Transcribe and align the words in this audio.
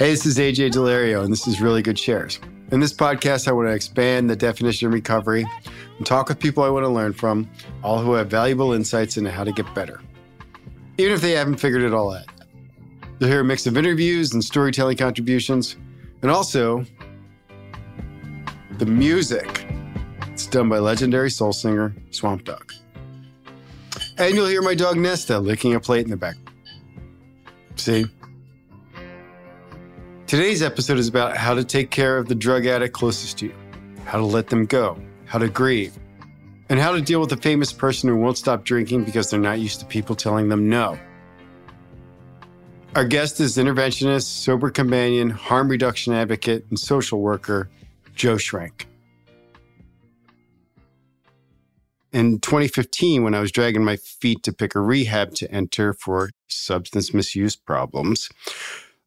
Hey, 0.00 0.12
this 0.12 0.24
is 0.24 0.38
AJ 0.38 0.70
Daulerio, 0.70 1.22
and 1.24 1.30
this 1.30 1.46
is 1.46 1.60
Really 1.60 1.82
Good 1.82 1.98
Shares. 1.98 2.40
In 2.72 2.80
this 2.80 2.90
podcast, 2.90 3.46
I 3.46 3.52
want 3.52 3.68
to 3.68 3.74
expand 3.74 4.30
the 4.30 4.34
definition 4.34 4.86
of 4.86 4.94
recovery 4.94 5.44
and 5.98 6.06
talk 6.06 6.30
with 6.30 6.38
people 6.38 6.62
I 6.62 6.70
want 6.70 6.84
to 6.84 6.88
learn 6.88 7.12
from, 7.12 7.50
all 7.82 7.98
who 7.98 8.14
have 8.14 8.30
valuable 8.30 8.72
insights 8.72 9.18
into 9.18 9.30
how 9.30 9.44
to 9.44 9.52
get 9.52 9.74
better, 9.74 10.00
even 10.96 11.12
if 11.12 11.20
they 11.20 11.32
haven't 11.32 11.56
figured 11.56 11.82
it 11.82 11.92
all 11.92 12.14
out. 12.14 12.24
You'll 13.18 13.28
hear 13.28 13.40
a 13.40 13.44
mix 13.44 13.66
of 13.66 13.76
interviews 13.76 14.32
and 14.32 14.42
storytelling 14.42 14.96
contributions, 14.96 15.76
and 16.22 16.30
also 16.30 16.86
the 18.78 18.86
music. 18.86 19.66
It's 20.28 20.46
done 20.46 20.70
by 20.70 20.78
legendary 20.78 21.30
soul 21.30 21.52
singer 21.52 21.94
Swamp 22.10 22.44
Dogg. 22.44 22.72
And 24.16 24.34
you'll 24.34 24.48
hear 24.48 24.62
my 24.62 24.74
dog 24.74 24.96
Nesta 24.96 25.38
licking 25.38 25.74
a 25.74 25.80
plate 25.80 26.06
in 26.06 26.10
the 26.10 26.16
back. 26.16 26.36
See? 27.76 28.06
Today's 30.30 30.62
episode 30.62 30.96
is 30.96 31.08
about 31.08 31.36
how 31.36 31.54
to 31.54 31.64
take 31.64 31.90
care 31.90 32.16
of 32.16 32.28
the 32.28 32.36
drug 32.36 32.64
addict 32.64 32.94
closest 32.94 33.38
to 33.38 33.46
you, 33.46 33.54
how 34.04 34.16
to 34.16 34.24
let 34.24 34.46
them 34.46 34.64
go, 34.64 34.96
how 35.24 35.40
to 35.40 35.48
grieve, 35.48 35.98
and 36.68 36.78
how 36.78 36.92
to 36.92 37.00
deal 37.00 37.20
with 37.20 37.32
a 37.32 37.36
famous 37.36 37.72
person 37.72 38.08
who 38.08 38.14
won't 38.14 38.38
stop 38.38 38.62
drinking 38.62 39.02
because 39.02 39.28
they're 39.28 39.40
not 39.40 39.58
used 39.58 39.80
to 39.80 39.86
people 39.86 40.14
telling 40.14 40.48
them 40.48 40.68
no. 40.68 40.96
Our 42.94 43.04
guest 43.04 43.40
is 43.40 43.56
interventionist, 43.56 44.22
sober 44.22 44.70
companion, 44.70 45.30
harm 45.30 45.68
reduction 45.68 46.12
advocate, 46.12 46.64
and 46.70 46.78
social 46.78 47.20
worker, 47.20 47.68
Joe 48.14 48.36
Schrank. 48.36 48.84
In 52.12 52.38
2015, 52.38 53.24
when 53.24 53.34
I 53.34 53.40
was 53.40 53.50
dragging 53.50 53.82
my 53.82 53.96
feet 53.96 54.44
to 54.44 54.52
pick 54.52 54.76
a 54.76 54.80
rehab 54.80 55.34
to 55.34 55.50
enter 55.50 55.92
for 55.92 56.30
substance 56.46 57.12
misuse 57.12 57.56
problems, 57.56 58.28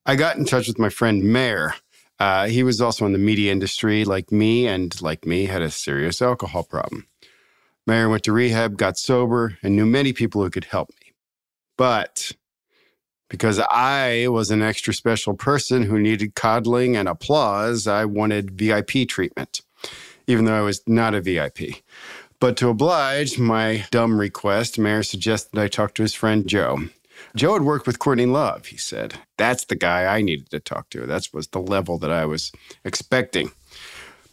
I 0.06 0.16
got 0.16 0.38
in 0.38 0.46
touch 0.46 0.68
with 0.68 0.80
my 0.80 0.90
friend 0.90 1.24
Mayor. 1.24 1.76
Uh, 2.20 2.48
he 2.48 2.64
was 2.64 2.82
also 2.82 3.06
in 3.06 3.14
the 3.14 3.18
media 3.18 3.52
industry 3.52 4.06
like 4.06 4.32
me, 4.32 4.68
and 4.68 5.00
like 5.02 5.26
me, 5.26 5.46
had 5.46 5.62
a 5.62 5.72
serious 5.72 6.22
alcohol 6.22 6.64
problem. 6.64 7.08
Mayor 7.88 8.10
went 8.10 8.24
to 8.24 8.32
rehab, 8.32 8.78
got 8.78 8.98
sober, 8.98 9.58
and 9.62 9.76
knew 9.76 9.86
many 9.86 10.14
people 10.14 10.42
who 10.44 10.50
could 10.50 10.66
help 10.66 10.90
me. 10.90 11.14
But 11.78 12.32
because 13.30 13.60
I 13.60 14.28
was 14.28 14.52
an 14.52 14.62
extra 14.62 14.94
special 14.94 15.34
person 15.34 15.84
who 15.84 16.00
needed 16.00 16.36
coddling 16.36 16.96
and 16.96 17.10
applause, 17.10 17.88
I 17.88 18.06
wanted 18.06 18.52
VIP 18.52 19.08
treatment, 19.08 19.62
even 20.28 20.46
though 20.46 20.58
I 20.58 20.62
was 20.62 20.82
not 20.88 21.16
a 21.16 21.22
VIP. 21.22 21.82
But 22.40 22.58
to 22.58 22.70
oblige 22.70 23.40
my 23.40 23.86
dumb 23.90 24.20
request, 24.20 24.78
Mayor 24.78 25.04
suggested 25.04 25.58
I 25.58 25.68
talk 25.68 25.94
to 25.96 26.04
his 26.04 26.14
friend 26.14 26.46
Joe. 26.46 26.90
Joe 27.36 27.54
had 27.54 27.64
worked 27.64 27.88
with 27.88 28.00
Courtney 28.00 28.26
Love, 28.26 28.68
he 28.68 28.78
said. 28.78 29.16
That's 29.38 29.66
the 29.66 29.76
guy 29.76 30.06
I 30.06 30.22
needed 30.22 30.50
to 30.52 30.60
talk 30.60 30.90
to. 30.92 31.06
That 31.06 31.28
was 31.34 31.48
the 31.48 31.60
level 31.60 31.98
that 32.00 32.12
I 32.12 32.26
was 32.26 32.52
expecting. 32.84 33.52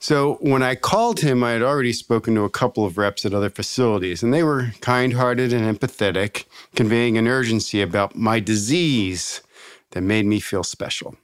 So 0.02 0.38
when 0.40 0.62
I 0.62 0.76
called 0.76 1.20
him, 1.20 1.44
I 1.44 1.52
had 1.52 1.62
already 1.62 1.92
spoken 1.92 2.34
to 2.34 2.44
a 2.44 2.50
couple 2.50 2.86
of 2.86 2.96
reps 2.96 3.26
at 3.26 3.34
other 3.34 3.50
facilities, 3.50 4.22
and 4.22 4.32
they 4.32 4.42
were 4.42 4.72
kind 4.80 5.12
hearted 5.12 5.52
and 5.52 5.78
empathetic, 5.78 6.46
conveying 6.74 7.18
an 7.18 7.28
urgency 7.28 7.82
about 7.82 8.16
my 8.16 8.40
disease 8.40 9.42
that 9.90 10.00
made 10.00 10.24
me 10.24 10.40
feel 10.40 10.62
special. 10.62 11.16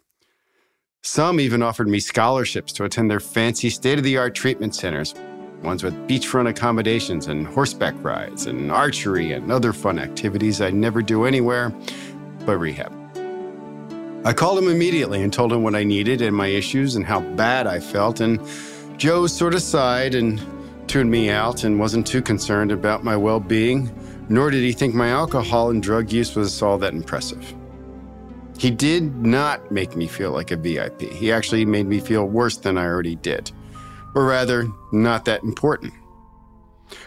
Some 1.02 1.40
even 1.40 1.62
offered 1.62 1.88
me 1.88 2.00
scholarships 2.00 2.72
to 2.72 2.84
attend 2.84 3.10
their 3.10 3.20
fancy 3.20 3.70
state 3.70 3.96
of 3.96 4.04
the 4.04 4.18
art 4.18 4.34
treatment 4.34 4.74
centers, 4.74 5.14
ones 5.62 5.82
with 5.82 5.94
beachfront 6.08 6.48
accommodations 6.48 7.26
and 7.26 7.46
horseback 7.46 7.94
rides 8.02 8.46
and 8.46 8.70
archery 8.70 9.32
and 9.32 9.50
other 9.50 9.72
fun 9.72 9.98
activities 9.98 10.60
I'd 10.60 10.74
never 10.74 11.02
do 11.02 11.24
anywhere 11.24 11.72
but 12.44 12.58
rehab. 12.58 12.92
I 14.24 14.32
called 14.32 14.58
him 14.58 14.68
immediately 14.68 15.22
and 15.22 15.32
told 15.32 15.52
him 15.52 15.62
what 15.62 15.74
I 15.74 15.84
needed 15.84 16.20
and 16.22 16.34
my 16.34 16.48
issues 16.48 16.96
and 16.96 17.04
how 17.04 17.20
bad 17.20 17.66
I 17.66 17.78
felt, 17.78 18.20
and 18.20 18.40
Joe 18.96 19.26
sort 19.26 19.54
of 19.54 19.62
sighed 19.62 20.14
and 20.14 20.40
tuned 20.88 21.10
me 21.10 21.30
out 21.30 21.64
and 21.64 21.78
wasn't 21.78 22.06
too 22.06 22.22
concerned 22.22 22.72
about 22.72 23.04
my 23.04 23.16
well 23.16 23.40
being, 23.40 23.90
nor 24.28 24.50
did 24.50 24.62
he 24.62 24.72
think 24.72 24.94
my 24.94 25.10
alcohol 25.10 25.70
and 25.70 25.82
drug 25.82 26.10
use 26.12 26.34
was 26.34 26.60
all 26.62 26.78
that 26.78 26.92
impressive. 26.92 27.54
He 28.58 28.70
did 28.70 29.14
not 29.14 29.70
make 29.70 29.96
me 29.96 30.06
feel 30.06 30.32
like 30.32 30.50
a 30.50 30.56
VIP. 30.56 31.02
He 31.02 31.30
actually 31.30 31.64
made 31.64 31.86
me 31.86 32.00
feel 32.00 32.24
worse 32.24 32.56
than 32.56 32.78
I 32.78 32.86
already 32.86 33.16
did 33.16 33.52
or 34.16 34.24
rather, 34.24 34.66
not 34.92 35.26
that 35.26 35.42
important. 35.42 35.92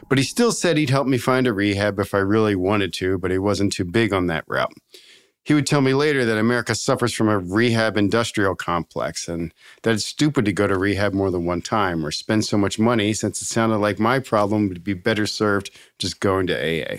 But 0.07 0.19
he 0.19 0.23
still 0.23 0.51
said 0.51 0.77
he'd 0.77 0.91
help 0.91 1.07
me 1.07 1.17
find 1.17 1.47
a 1.47 1.53
rehab 1.53 1.99
if 1.99 2.13
I 2.13 2.19
really 2.19 2.55
wanted 2.55 2.93
to, 2.93 3.17
but 3.17 3.31
he 3.31 3.39
wasn't 3.39 3.73
too 3.73 3.83
big 3.83 4.13
on 4.13 4.27
that 4.27 4.45
route. 4.47 4.73
He 5.43 5.55
would 5.55 5.65
tell 5.65 5.81
me 5.81 5.95
later 5.95 6.23
that 6.23 6.37
America 6.37 6.75
suffers 6.75 7.15
from 7.15 7.27
a 7.27 7.39
rehab 7.39 7.97
industrial 7.97 8.53
complex 8.53 9.27
and 9.27 9.51
that 9.81 9.93
it's 9.93 10.05
stupid 10.05 10.45
to 10.45 10.53
go 10.53 10.67
to 10.67 10.77
rehab 10.77 11.13
more 11.13 11.31
than 11.31 11.45
one 11.45 11.63
time 11.63 12.05
or 12.05 12.11
spend 12.11 12.45
so 12.45 12.59
much 12.59 12.77
money 12.77 13.13
since 13.13 13.41
it 13.41 13.45
sounded 13.45 13.77
like 13.77 13.97
my 13.97 14.19
problem 14.19 14.69
would 14.69 14.83
be 14.83 14.93
better 14.93 15.25
served 15.25 15.71
just 15.97 16.19
going 16.19 16.45
to 16.45 16.53
AA. 16.53 16.97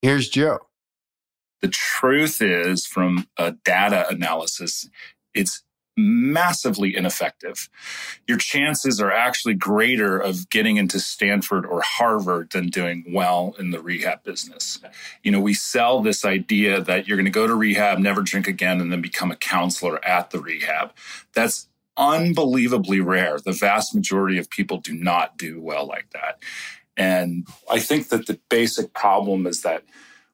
Here's 0.00 0.28
Joe. 0.28 0.60
The 1.60 1.68
truth 1.68 2.40
is, 2.40 2.86
from 2.86 3.26
a 3.36 3.52
data 3.64 4.06
analysis, 4.08 4.88
it's 5.34 5.64
massively 5.96 6.96
ineffective. 6.96 7.68
Your 8.26 8.38
chances 8.38 9.00
are 9.00 9.12
actually 9.12 9.54
greater 9.54 10.18
of 10.18 10.48
getting 10.48 10.76
into 10.76 10.98
Stanford 10.98 11.66
or 11.66 11.82
Harvard 11.82 12.50
than 12.50 12.68
doing 12.68 13.04
well 13.08 13.54
in 13.58 13.70
the 13.70 13.80
rehab 13.80 14.22
business. 14.22 14.78
You 15.22 15.32
know, 15.32 15.40
we 15.40 15.54
sell 15.54 16.00
this 16.00 16.24
idea 16.24 16.80
that 16.80 17.06
you're 17.06 17.16
going 17.16 17.24
to 17.26 17.30
go 17.30 17.46
to 17.46 17.54
rehab, 17.54 17.98
never 17.98 18.22
drink 18.22 18.48
again, 18.48 18.80
and 18.80 18.90
then 18.90 19.02
become 19.02 19.30
a 19.30 19.36
counselor 19.36 20.02
at 20.04 20.30
the 20.30 20.40
rehab. 20.40 20.92
That's 21.34 21.68
unbelievably 21.96 23.00
rare. 23.00 23.38
The 23.38 23.52
vast 23.52 23.94
majority 23.94 24.38
of 24.38 24.48
people 24.48 24.78
do 24.78 24.94
not 24.94 25.36
do 25.36 25.60
well 25.60 25.86
like 25.86 26.10
that. 26.12 26.38
And 26.96 27.46
I 27.70 27.80
think 27.80 28.08
that 28.08 28.26
the 28.26 28.38
basic 28.48 28.92
problem 28.92 29.46
is 29.46 29.62
that 29.62 29.84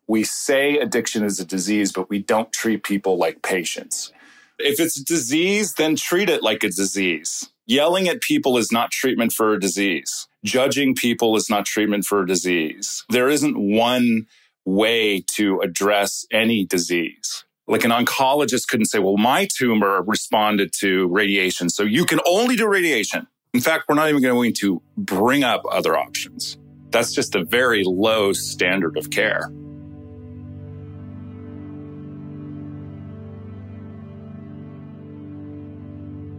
we 0.06 0.24
say 0.24 0.78
addiction 0.78 1.24
is 1.24 1.38
a 1.38 1.44
disease, 1.44 1.92
but 1.92 2.08
we 2.08 2.18
don't 2.20 2.52
treat 2.52 2.82
people 2.82 3.18
like 3.18 3.42
patients. 3.42 4.12
If 4.58 4.80
it's 4.80 4.98
a 4.98 5.04
disease, 5.04 5.74
then 5.74 5.94
treat 5.96 6.28
it 6.28 6.42
like 6.42 6.64
a 6.64 6.68
disease. 6.68 7.48
Yelling 7.66 8.08
at 8.08 8.20
people 8.22 8.56
is 8.56 8.72
not 8.72 8.90
treatment 8.90 9.32
for 9.32 9.52
a 9.52 9.60
disease. 9.60 10.26
judging 10.44 10.94
people 10.94 11.36
is 11.36 11.50
not 11.50 11.66
treatment 11.66 12.04
for 12.04 12.22
a 12.22 12.26
disease. 12.26 13.04
There 13.10 13.28
isn't 13.28 13.58
one 13.58 14.26
way 14.64 15.24
to 15.36 15.60
address 15.60 16.24
any 16.32 16.64
disease. 16.64 17.44
Like 17.66 17.84
an 17.84 17.90
oncologist 17.90 18.68
couldn't 18.68 18.86
say, 18.86 18.98
well, 18.98 19.16
my 19.18 19.48
tumor 19.56 20.02
responded 20.02 20.72
to 20.80 21.06
radiation, 21.08 21.68
so 21.68 21.82
you 21.82 22.04
can 22.06 22.20
only 22.26 22.56
do 22.56 22.66
radiation. 22.66 23.26
In 23.52 23.60
fact, 23.60 23.84
we're 23.88 23.96
not 23.96 24.08
even 24.08 24.22
going 24.22 24.54
to 24.60 24.80
bring 24.96 25.44
up 25.44 25.62
other 25.70 25.96
options. 25.96 26.56
That's 26.90 27.12
just 27.12 27.34
a 27.34 27.44
very 27.44 27.82
low 27.84 28.32
standard 28.32 28.96
of 28.96 29.10
care. 29.10 29.50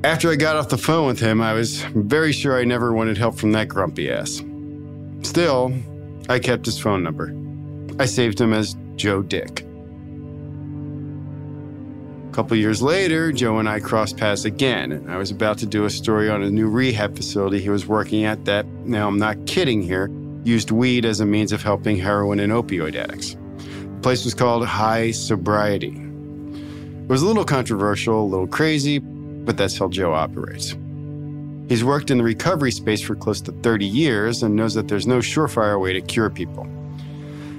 After 0.02 0.32
I 0.32 0.38
got 0.38 0.56
off 0.56 0.70
the 0.70 0.78
phone 0.78 1.08
with 1.08 1.20
him, 1.20 1.42
I 1.42 1.52
was 1.52 1.82
very 1.94 2.32
sure 2.32 2.58
I 2.58 2.64
never 2.64 2.94
wanted 2.94 3.18
help 3.18 3.38
from 3.38 3.52
that 3.52 3.68
grumpy 3.68 4.10
ass. 4.10 4.42
Still, 5.24 5.74
I 6.30 6.40
kept 6.40 6.66
his 6.66 6.80
phone 6.80 7.04
number. 7.04 7.36
I 8.02 8.06
saved 8.06 8.40
him 8.40 8.54
as 8.54 8.78
Joe 8.96 9.22
Dick. 9.22 9.66
A 12.30 12.32
couple 12.32 12.56
years 12.56 12.82
later, 12.82 13.34
Joe 13.34 13.58
and 13.60 13.68
I 13.68 13.82
crossed 13.82 14.16
paths 14.16 14.46
again, 14.46 14.94
and 14.94 15.12
I 15.12 15.18
was 15.18 15.32
about 15.32 15.58
to 15.58 15.66
do 15.66 15.84
a 15.84 15.90
story 15.90 16.30
on 16.30 16.44
a 16.44 16.50
new 16.50 16.70
rehab 16.70 17.18
facility 17.18 17.60
he 17.60 17.70
was 17.70 17.86
working 17.86 18.24
at 18.24 18.46
that, 18.46 18.66
now 18.86 19.06
I'm 19.06 19.20
not 19.20 19.48
kidding 19.48 19.82
here, 19.82 20.10
used 20.46 20.72
weed 20.72 21.04
as 21.04 21.20
a 21.20 21.26
means 21.26 21.52
of 21.52 21.62
helping 21.62 21.98
heroin 21.98 22.40
and 22.40 22.54
opioid 22.54 22.96
addicts. 22.96 23.36
The 23.58 24.00
place 24.02 24.24
was 24.24 24.34
called 24.34 24.66
High 24.66 25.12
Sobriety. 25.12 25.90
It 25.90 27.10
was 27.10 27.22
a 27.22 27.26
little 27.26 27.44
controversial, 27.44 28.24
a 28.24 28.24
little 28.24 28.48
crazy, 28.48 29.02
but 29.50 29.58
that's 29.58 29.80
how 29.80 29.88
Joe 29.88 30.14
operates. 30.14 30.78
He's 31.70 31.84
worked 31.84 32.12
in 32.12 32.20
the 32.20 32.24
recovery 32.24 32.70
space 32.70 33.02
for 33.02 33.16
close 33.16 33.42
to 33.42 33.52
30 33.52 33.84
years 33.84 34.44
and 34.44 34.56
knows 34.56 34.76
that 34.76 34.88
there's 34.88 35.08
no 35.08 35.18
surefire 35.18 35.82
way 35.82 35.92
to 35.92 36.02
cure 36.02 36.30
people. 36.30 36.68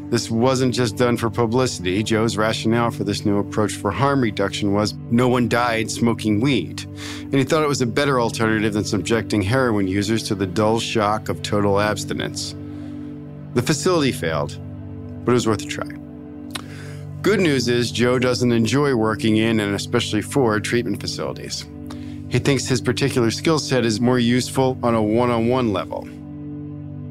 This 0.08 0.30
wasn't 0.30 0.72
just 0.72 0.96
done 0.96 1.16
for 1.16 1.30
publicity. 1.30 2.04
Joe's 2.04 2.36
rationale 2.36 2.92
for 2.92 3.02
this 3.02 3.24
new 3.24 3.38
approach 3.38 3.72
for 3.72 3.90
harm 3.90 4.20
reduction 4.20 4.72
was 4.72 4.94
no 5.10 5.26
one 5.26 5.48
died 5.48 5.90
smoking 5.90 6.40
weed. 6.40 6.80
And 7.22 7.34
he 7.34 7.42
thought 7.42 7.64
it 7.64 7.68
was 7.68 7.82
a 7.82 7.86
better 7.86 8.20
alternative 8.20 8.74
than 8.74 8.84
subjecting 8.84 9.42
heroin 9.42 9.88
users 9.88 10.22
to 10.28 10.36
the 10.36 10.46
dull 10.46 10.78
shock 10.78 11.28
of 11.28 11.42
total 11.42 11.80
abstinence. 11.80 12.54
The 13.54 13.62
facility 13.62 14.12
failed, 14.12 14.56
but 15.24 15.32
it 15.32 15.34
was 15.34 15.48
worth 15.48 15.62
a 15.62 15.66
try. 15.66 15.90
Good 17.22 17.40
news 17.40 17.66
is 17.66 17.90
Joe 17.90 18.20
doesn't 18.20 18.52
enjoy 18.52 18.94
working 18.94 19.38
in 19.38 19.58
and 19.58 19.74
especially 19.74 20.22
for 20.22 20.60
treatment 20.60 21.00
facilities. 21.00 21.66
He 22.30 22.38
thinks 22.38 22.66
his 22.66 22.80
particular 22.80 23.30
skill 23.32 23.58
set 23.58 23.84
is 23.84 24.00
more 24.00 24.18
useful 24.18 24.78
on 24.82 24.94
a 24.94 25.02
one 25.02 25.30
on 25.30 25.48
one 25.48 25.72
level. 25.72 26.04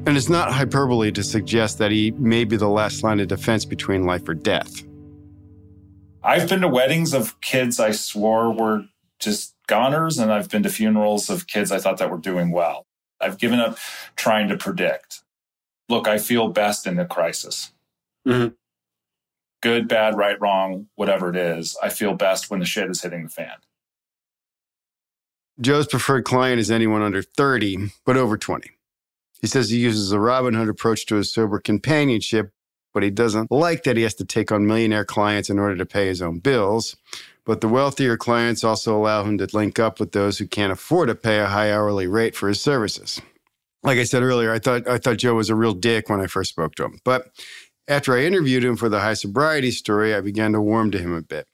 And 0.06 0.16
it's 0.16 0.30
not 0.30 0.50
hyperbole 0.50 1.12
to 1.12 1.22
suggest 1.22 1.76
that 1.78 1.90
he 1.90 2.10
may 2.12 2.44
be 2.44 2.56
the 2.56 2.68
last 2.70 3.02
line 3.02 3.20
of 3.20 3.28
defense 3.28 3.66
between 3.66 4.06
life 4.06 4.26
or 4.26 4.34
death. 4.34 4.82
I've 6.22 6.48
been 6.48 6.62
to 6.62 6.68
weddings 6.68 7.12
of 7.12 7.38
kids 7.42 7.78
I 7.78 7.90
swore 7.90 8.50
were 8.50 8.86
just 9.18 9.54
goners, 9.66 10.18
and 10.18 10.32
I've 10.32 10.48
been 10.48 10.62
to 10.62 10.70
funerals 10.70 11.28
of 11.28 11.46
kids 11.46 11.70
I 11.70 11.78
thought 11.78 11.98
that 11.98 12.10
were 12.10 12.18
doing 12.18 12.50
well. 12.50 12.86
I've 13.20 13.36
given 13.36 13.60
up 13.60 13.76
trying 14.16 14.48
to 14.48 14.56
predict. 14.56 15.20
Look, 15.90 16.08
I 16.08 16.16
feel 16.16 16.48
best 16.48 16.86
in 16.86 16.98
a 16.98 17.04
crisis. 17.06 17.72
Mhm. 18.26 18.54
Good, 19.62 19.86
bad, 19.86 20.16
right, 20.16 20.40
wrong, 20.40 20.88
whatever 20.94 21.28
it 21.28 21.36
is. 21.36 21.76
I 21.82 21.90
feel 21.90 22.14
best 22.14 22.50
when 22.50 22.60
the 22.60 22.66
shit 22.66 22.88
is 22.88 23.02
hitting 23.02 23.24
the 23.24 23.28
fan. 23.28 23.56
Joe's 25.60 25.86
preferred 25.86 26.24
client 26.24 26.58
is 26.58 26.70
anyone 26.70 27.02
under 27.02 27.22
30, 27.22 27.90
but 28.06 28.16
over 28.16 28.38
20. 28.38 28.70
He 29.42 29.46
says 29.46 29.68
he 29.68 29.78
uses 29.78 30.10
a 30.10 30.18
Robin 30.18 30.54
Hood 30.54 30.68
approach 30.68 31.04
to 31.06 31.16
his 31.16 31.32
sober 31.32 31.58
companionship, 31.58 32.50
but 32.94 33.02
he 33.02 33.10
doesn't 33.10 33.50
like 33.50 33.84
that 33.84 33.96
he 33.96 34.02
has 34.04 34.14
to 34.14 34.24
take 34.24 34.50
on 34.50 34.66
millionaire 34.66 35.04
clients 35.04 35.50
in 35.50 35.58
order 35.58 35.76
to 35.76 35.84
pay 35.84 36.06
his 36.06 36.22
own 36.22 36.38
bills. 36.38 36.96
But 37.44 37.60
the 37.60 37.68
wealthier 37.68 38.16
clients 38.16 38.64
also 38.64 38.96
allow 38.96 39.24
him 39.24 39.36
to 39.38 39.48
link 39.52 39.78
up 39.78 40.00
with 40.00 40.12
those 40.12 40.38
who 40.38 40.46
can't 40.46 40.72
afford 40.72 41.08
to 41.08 41.14
pay 41.14 41.40
a 41.40 41.46
high 41.46 41.72
hourly 41.72 42.06
rate 42.06 42.34
for 42.34 42.48
his 42.48 42.60
services. 42.60 43.20
Like 43.82 43.98
I 43.98 44.04
said 44.04 44.22
earlier, 44.22 44.52
I 44.52 44.58
thought 44.58 44.86
I 44.86 44.98
thought 44.98 45.16
Joe 45.16 45.34
was 45.34 45.50
a 45.50 45.54
real 45.54 45.72
dick 45.72 46.08
when 46.08 46.20
I 46.20 46.26
first 46.26 46.50
spoke 46.50 46.74
to 46.76 46.84
him. 46.84 46.98
But 47.04 47.30
after 47.88 48.14
I 48.14 48.24
interviewed 48.24 48.64
him 48.64 48.76
for 48.76 48.88
the 48.88 49.00
high 49.00 49.14
sobriety 49.14 49.70
story, 49.70 50.14
I 50.14 50.20
began 50.20 50.52
to 50.52 50.60
warm 50.60 50.90
to 50.90 50.98
him 50.98 51.14
a 51.14 51.22
bit. 51.22 51.46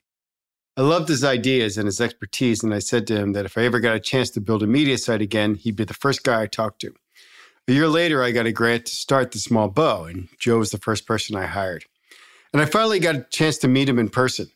I 0.77 0.81
loved 0.81 1.09
his 1.09 1.23
ideas 1.23 1.79
and 1.79 1.87
his 1.87 1.99
expertise, 1.99 2.63
and 2.63 2.71
I 2.71 2.77
said 2.77 3.07
to 3.07 3.15
him 3.15 3.33
that 3.33 3.45
if 3.45 3.57
I 3.57 3.63
ever 3.63 3.79
got 3.79 3.95
a 3.95 3.99
chance 3.99 4.29
to 4.31 4.41
build 4.41 4.61
a 4.61 4.67
media 4.67 4.99
site 4.99 5.23
again, 5.23 5.55
he'd 5.55 5.75
be 5.75 5.85
the 5.85 5.95
first 5.95 6.23
guy 6.23 6.43
I 6.43 6.45
talked 6.45 6.81
to. 6.81 6.93
A 7.67 7.71
year 7.71 7.87
later, 7.87 8.21
I 8.21 8.29
got 8.29 8.45
a 8.45 8.51
grant 8.51 8.85
to 8.85 8.95
start 8.95 9.31
the 9.31 9.39
small 9.39 9.69
bow, 9.69 10.03
and 10.03 10.29
Joe 10.37 10.59
was 10.59 10.69
the 10.69 10.77
first 10.77 11.07
person 11.07 11.35
I 11.35 11.47
hired. 11.47 11.85
And 12.53 12.61
I 12.61 12.65
finally 12.65 12.99
got 12.99 13.15
a 13.15 13.25
chance 13.31 13.57
to 13.59 13.67
meet 13.67 13.89
him 13.89 13.97
in 13.97 14.09
person. 14.09 14.51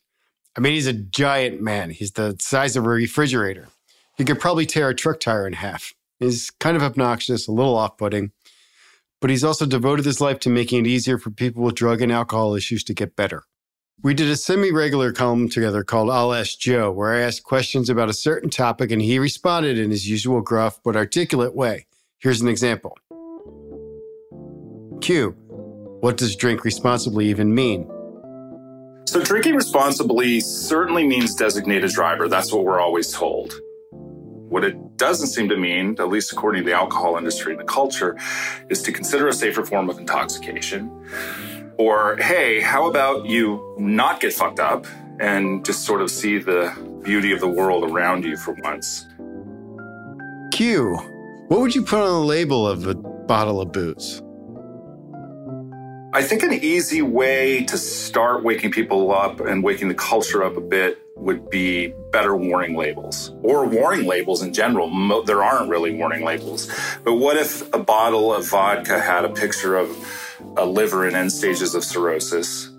I 0.55 0.61
mean, 0.61 0.73
he's 0.73 0.85
a 0.85 0.93
giant 0.93 1.59
man. 1.59 1.89
He's 1.89 2.11
the 2.11 2.37
size 2.39 2.75
of 2.75 2.85
a 2.85 2.89
refrigerator. 2.89 3.69
He 4.15 4.23
could 4.23 4.39
probably 4.39 4.67
tear 4.67 4.89
a 4.89 4.95
truck 4.95 5.21
tire 5.21 5.47
in 5.47 5.53
half. 5.53 5.95
He's 6.19 6.51
kind 6.51 6.77
of 6.77 6.83
obnoxious, 6.83 7.47
a 7.47 7.51
little 7.51 7.75
off 7.75 7.97
putting, 7.97 8.31
but 9.21 9.31
he's 9.31 9.43
also 9.43 9.65
devoted 9.65 10.05
his 10.05 10.21
life 10.21 10.39
to 10.41 10.49
making 10.49 10.85
it 10.85 10.87
easier 10.87 11.17
for 11.17 11.31
people 11.31 11.63
with 11.63 11.73
drug 11.73 11.99
and 11.99 12.11
alcohol 12.11 12.53
issues 12.53 12.83
to 12.83 12.93
get 12.93 13.15
better. 13.15 13.43
We 14.03 14.15
did 14.15 14.29
a 14.29 14.35
semi 14.35 14.71
regular 14.71 15.11
column 15.11 15.47
together 15.47 15.83
called 15.83 16.09
I'll 16.09 16.33
Ask 16.33 16.57
Joe, 16.57 16.91
where 16.91 17.13
I 17.13 17.19
asked 17.19 17.43
questions 17.43 17.87
about 17.87 18.09
a 18.09 18.13
certain 18.13 18.49
topic 18.49 18.89
and 18.89 18.99
he 18.99 19.19
responded 19.19 19.77
in 19.77 19.91
his 19.91 20.09
usual 20.09 20.41
gruff 20.41 20.79
but 20.83 20.95
articulate 20.95 21.55
way. 21.55 21.85
Here's 22.17 22.41
an 22.41 22.47
example 22.47 22.97
Q. 25.01 25.35
What 25.99 26.17
does 26.17 26.35
drink 26.35 26.63
responsibly 26.63 27.27
even 27.27 27.53
mean? 27.53 27.87
So, 29.05 29.21
drinking 29.21 29.55
responsibly 29.55 30.39
certainly 30.39 31.05
means 31.05 31.35
designated 31.35 31.91
driver. 31.91 32.27
That's 32.27 32.51
what 32.51 32.63
we're 32.63 32.79
always 32.79 33.11
told. 33.13 33.53
What 33.91 34.63
it 34.63 34.97
doesn't 34.97 35.27
seem 35.27 35.47
to 35.49 35.57
mean, 35.57 35.95
at 35.99 36.09
least 36.09 36.31
according 36.31 36.63
to 36.63 36.69
the 36.69 36.75
alcohol 36.75 37.17
industry 37.17 37.53
and 37.53 37.61
the 37.61 37.65
culture, 37.65 38.17
is 38.69 38.81
to 38.81 38.91
consider 38.91 39.27
a 39.27 39.33
safer 39.33 39.63
form 39.63 39.91
of 39.91 39.99
intoxication. 39.99 40.89
Or, 41.77 42.17
hey, 42.17 42.61
how 42.61 42.87
about 42.89 43.25
you 43.25 43.75
not 43.79 44.19
get 44.19 44.33
fucked 44.33 44.59
up 44.59 44.85
and 45.19 45.65
just 45.65 45.83
sort 45.85 46.01
of 46.01 46.11
see 46.11 46.37
the 46.37 46.71
beauty 47.03 47.31
of 47.31 47.39
the 47.39 47.47
world 47.47 47.83
around 47.83 48.23
you 48.25 48.37
for 48.37 48.53
once? 48.63 49.05
Q. 50.51 50.95
What 51.47 51.59
would 51.59 51.75
you 51.75 51.83
put 51.83 51.99
on 51.99 52.07
the 52.21 52.25
label 52.25 52.67
of 52.67 52.87
a 52.87 52.95
bottle 52.95 53.61
of 53.61 53.71
booze? 53.71 54.21
I 56.13 56.21
think 56.21 56.43
an 56.43 56.53
easy 56.53 57.01
way 57.01 57.63
to 57.65 57.77
start 57.77 58.43
waking 58.43 58.71
people 58.71 59.13
up 59.13 59.39
and 59.39 59.63
waking 59.63 59.87
the 59.87 59.93
culture 59.93 60.43
up 60.43 60.57
a 60.57 60.61
bit 60.61 61.01
would 61.15 61.49
be 61.49 61.93
better 62.11 62.35
warning 62.35 62.75
labels 62.75 63.31
or 63.43 63.65
warning 63.65 64.05
labels 64.05 64.41
in 64.41 64.53
general. 64.53 64.87
Mo- 64.87 65.21
There 65.21 65.41
aren't 65.43 65.69
really 65.69 65.93
warning 65.95 66.25
labels. 66.25 66.67
But 67.05 67.13
what 67.13 67.37
if 67.37 67.73
a 67.73 67.79
bottle 67.79 68.33
of 68.33 68.45
vodka 68.49 68.99
had 68.99 69.23
a 69.23 69.29
picture 69.29 69.77
of 69.77 69.89
a 70.57 70.65
liver 70.65 71.07
in 71.07 71.15
end 71.15 71.31
stages 71.31 71.75
of 71.75 71.83
cirrhosis? 71.83 72.69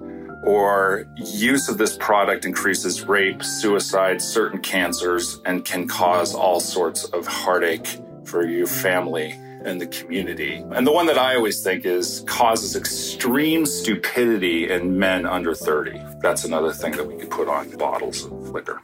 Or 0.44 1.06
use 1.16 1.68
of 1.68 1.78
this 1.78 1.96
product 1.96 2.44
increases 2.44 3.02
rape, 3.02 3.44
suicide, 3.44 4.20
certain 4.20 4.60
cancers, 4.60 5.40
and 5.44 5.64
can 5.64 5.86
cause 5.86 6.34
all 6.34 6.58
sorts 6.58 7.04
of 7.04 7.26
heartache 7.26 7.86
for 8.24 8.46
your 8.46 8.66
family 8.66 9.30
and 9.64 9.80
the 9.80 9.86
community. 9.86 10.56
And 10.72 10.86
the 10.86 10.92
one 10.92 11.06
that 11.06 11.18
I 11.18 11.36
always 11.36 11.62
think 11.62 11.84
is 11.84 12.24
causes 12.26 12.74
extreme 12.74 13.66
stupidity 13.66 14.68
in 14.68 14.98
men 14.98 15.26
under 15.26 15.54
30. 15.54 16.00
That's 16.20 16.44
another 16.44 16.72
thing 16.72 16.92
that 16.92 17.06
we 17.06 17.16
could 17.16 17.30
put 17.30 17.48
on 17.48 17.70
bottles 17.76 18.24
of 18.24 18.50
liquor. 18.50 18.80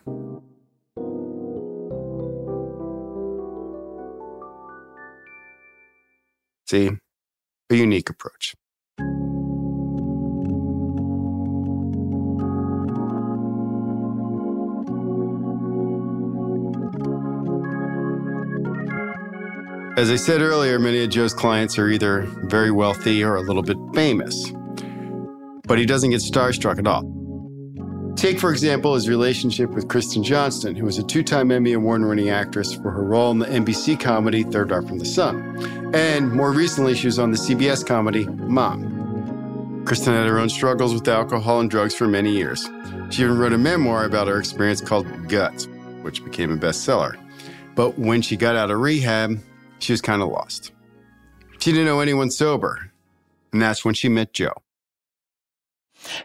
See, 6.67 6.91
a 7.71 7.75
unique 7.75 8.11
approach. 8.11 8.55
As 19.99 20.13
I 20.13 20.15
said 20.15 20.43
earlier, 20.43 20.79
many 20.79 21.03
of 21.03 21.11
Joe's 21.11 21.35
clients 21.35 21.77
are 21.77 21.89
either 21.89 22.21
very 22.45 22.71
wealthy 22.71 23.25
or 23.25 23.35
a 23.35 23.41
little 23.41 23.65
bit 23.65 23.77
famous. 23.97 24.53
But 25.67 25.81
he 25.81 25.87
doesn't 25.87 26.11
get 26.11 26.21
starstruck 26.21 26.79
at 26.79 26.87
all. 26.87 27.03
Take, 28.15 28.39
for 28.39 28.53
example, 28.53 28.95
his 28.95 29.09
relationship 29.09 29.71
with 29.71 29.89
Kristen 29.89 30.23
Johnston, 30.23 30.77
who 30.77 30.85
was 30.85 30.99
a 30.99 31.03
two 31.03 31.25
time 31.25 31.51
Emmy 31.51 31.73
Award 31.73 32.07
winning 32.07 32.31
actress 32.31 32.73
for 32.73 32.93
her 32.93 33.03
role 33.03 33.33
in 33.33 33.41
the 33.41 33.47
NBC 33.47 33.99
comedy 33.99 34.45
Third 34.45 34.71
Rock 34.71 34.87
from 34.87 35.01
the 35.01 35.05
Sun. 35.05 35.93
And 35.93 36.31
more 36.31 36.53
recently, 36.53 36.95
she 36.95 37.09
was 37.09 37.19
on 37.19 37.33
the 37.33 37.37
CBS 37.37 37.85
comedy 37.85 38.25
Mom. 38.25 39.83
Kristen 39.85 40.15
had 40.15 40.29
her 40.29 40.39
own 40.39 40.49
struggles 40.49 40.95
with 40.95 41.09
alcohol 41.09 41.59
and 41.59 41.69
drugs 41.69 41.93
for 41.97 42.07
many 42.07 42.31
years. 42.31 42.71
She 43.11 43.25
even 43.25 43.37
wrote 43.37 43.53
a 43.53 43.59
memoir 43.59 44.05
about 44.05 44.29
her 44.29 44.39
experience 44.39 44.81
called 44.81 45.09
Guts, 45.27 45.67
which 46.03 46.25
became 46.25 46.53
a 46.53 46.57
bestseller. 46.57 47.19
But 47.75 47.99
when 47.99 48.23
she 48.23 48.37
got 48.37 48.55
out 48.55 48.71
of 48.71 48.79
rehab, 48.79 49.41
she 49.79 49.93
was 49.93 50.01
kind 50.01 50.23
of 50.23 50.29
lost. 50.29 50.73
She 51.59 51.73
didn't 51.73 51.87
know 51.87 52.01
anyone 52.01 52.31
sober. 52.31 52.93
And 53.53 53.63
that's 53.63 53.85
when 53.85 53.95
she 53.95 54.09
met 54.09 54.33
Joe. 54.33 54.53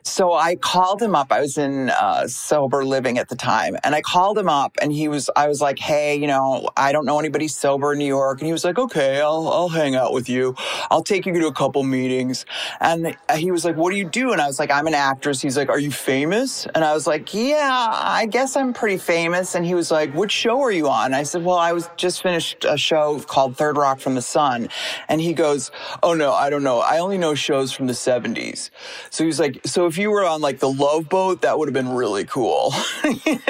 So 0.04 0.34
I 0.34 0.56
called 0.56 1.02
him 1.02 1.16
up. 1.16 1.32
I 1.32 1.42
was 1.42 1.58
in 1.58 1.90
uh, 1.90 2.28
sober 2.28 2.86
living 2.86 3.18
at 3.18 3.30
the 3.30 3.36
time, 3.36 3.76
and 3.84 3.96
I 3.96 4.02
called 4.02 4.38
him 4.38 4.50
up, 4.50 4.78
and 4.82 4.92
he 4.92 5.08
was. 5.08 5.30
I 5.36 5.48
was 5.48 5.62
like, 5.62 5.80
"Hey, 5.80 6.16
you 6.16 6.28
know, 6.28 6.70
I 6.78 6.92
don't 6.92 7.06
know 7.06 7.20
anybody 7.20 7.48
sober 7.48 7.94
in 7.94 8.00
New 8.00 8.06
York," 8.06 8.40
and 8.40 8.48
he 8.48 8.54
was 8.54 8.64
like, 8.64 8.78
"Okay, 8.78 9.22
I'll 9.22 9.48
I'll 9.48 9.70
hang 9.70 9.96
out 9.96 10.14
with 10.14 10.30
you. 10.30 10.56
I'll 10.90 11.04
take 11.04 11.26
you 11.26 11.34
to 11.34 11.48
a 11.48 11.54
couple 11.54 11.84
meetings." 11.84 12.46
And 12.80 13.16
he 13.36 13.52
was 13.52 13.66
like, 13.66 13.76
"What 13.76 13.92
do 13.92 13.98
you 13.98 14.10
do?" 14.10 14.32
And 14.32 14.42
I 14.42 14.48
was 14.48 14.60
like, 14.60 14.72
"I'm 14.72 14.88
an 14.88 14.94
actress." 14.94 15.42
He's 15.42 15.58
like, 15.58 15.70
"Are 15.70 15.80
you 15.80 15.92
famous?" 15.92 16.66
And 16.74 16.84
I 16.84 16.94
was 16.94 17.08
like, 17.08 17.34
"Yeah, 17.34 17.90
I 17.92 18.26
guess 18.26 18.56
I'm 18.56 18.74
pretty 18.74 18.98
famous." 18.98 19.56
And 19.56 19.66
he 19.66 19.76
was 19.76 19.92
like, 19.92 20.14
"What 20.14 20.32
show 20.32 20.62
are 20.62 20.72
you 20.72 20.88
on?" 20.90 21.14
I 21.14 21.24
said, 21.24 21.44
"Well, 21.44 21.58
I 21.58 21.72
was 21.74 21.90
just 21.98 22.22
finished 22.22 22.66
a 22.66 22.78
show 22.78 23.20
called 23.22 23.58
Third 23.58 23.78
Rock 23.78 24.00
from 24.00 24.16
the 24.16 24.22
Sun," 24.22 24.70
and 25.10 25.22
he 25.22 25.34
goes, 25.34 25.72
"Oh 26.02 26.14
no, 26.14 26.34
I 26.34 26.50
don't 26.50 26.64
know. 26.64 26.80
I 26.80 27.00
only 27.00 27.18
know 27.18 27.36
shows 27.36 27.72
from 27.72 27.88
the 27.88 27.94
'70s." 27.94 28.70
So 29.10 29.24
he 29.24 29.28
was 29.28 29.40
like, 29.40 29.60
"So 29.74 29.88
if 29.88 29.98
you 29.98 30.12
were 30.12 30.24
on 30.24 30.42
like 30.42 30.60
the 30.60 30.70
Love 30.70 31.10
Boat, 31.10 31.42
that 31.42 31.58
would 31.58 31.68
have 31.68 31.74
been 31.74 31.94
really 31.94 32.26
cool." 32.26 32.74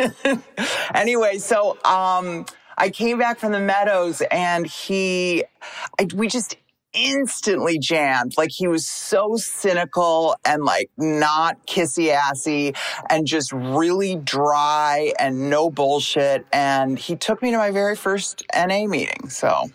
anyway, 0.96 1.38
so 1.38 1.78
um, 1.84 2.46
I 2.78 2.90
came 2.90 3.20
back 3.20 3.40
from 3.40 3.52
the 3.52 3.60
Meadows, 3.60 4.22
and 4.32 4.66
he, 4.66 5.44
I, 6.00 6.08
we 6.16 6.30
just 6.30 6.56
instantly 6.94 7.78
jammed. 7.78 8.38
Like 8.38 8.52
he 8.52 8.68
was 8.68 8.88
so 8.88 9.36
cynical 9.36 10.36
and 10.46 10.64
like 10.64 10.90
not 10.98 11.66
kissy 11.68 12.14
assy 12.14 12.74
and 13.10 13.26
just 13.26 13.52
really 13.52 14.16
dry 14.16 15.12
and 15.20 15.50
no 15.50 15.70
bullshit. 15.70 16.46
And 16.54 16.98
he 16.98 17.16
took 17.16 17.42
me 17.42 17.52
to 17.52 17.58
my 17.58 17.72
very 17.72 17.96
first 17.96 18.44
NA 18.56 18.86
meeting. 18.86 19.30
So 19.30 19.70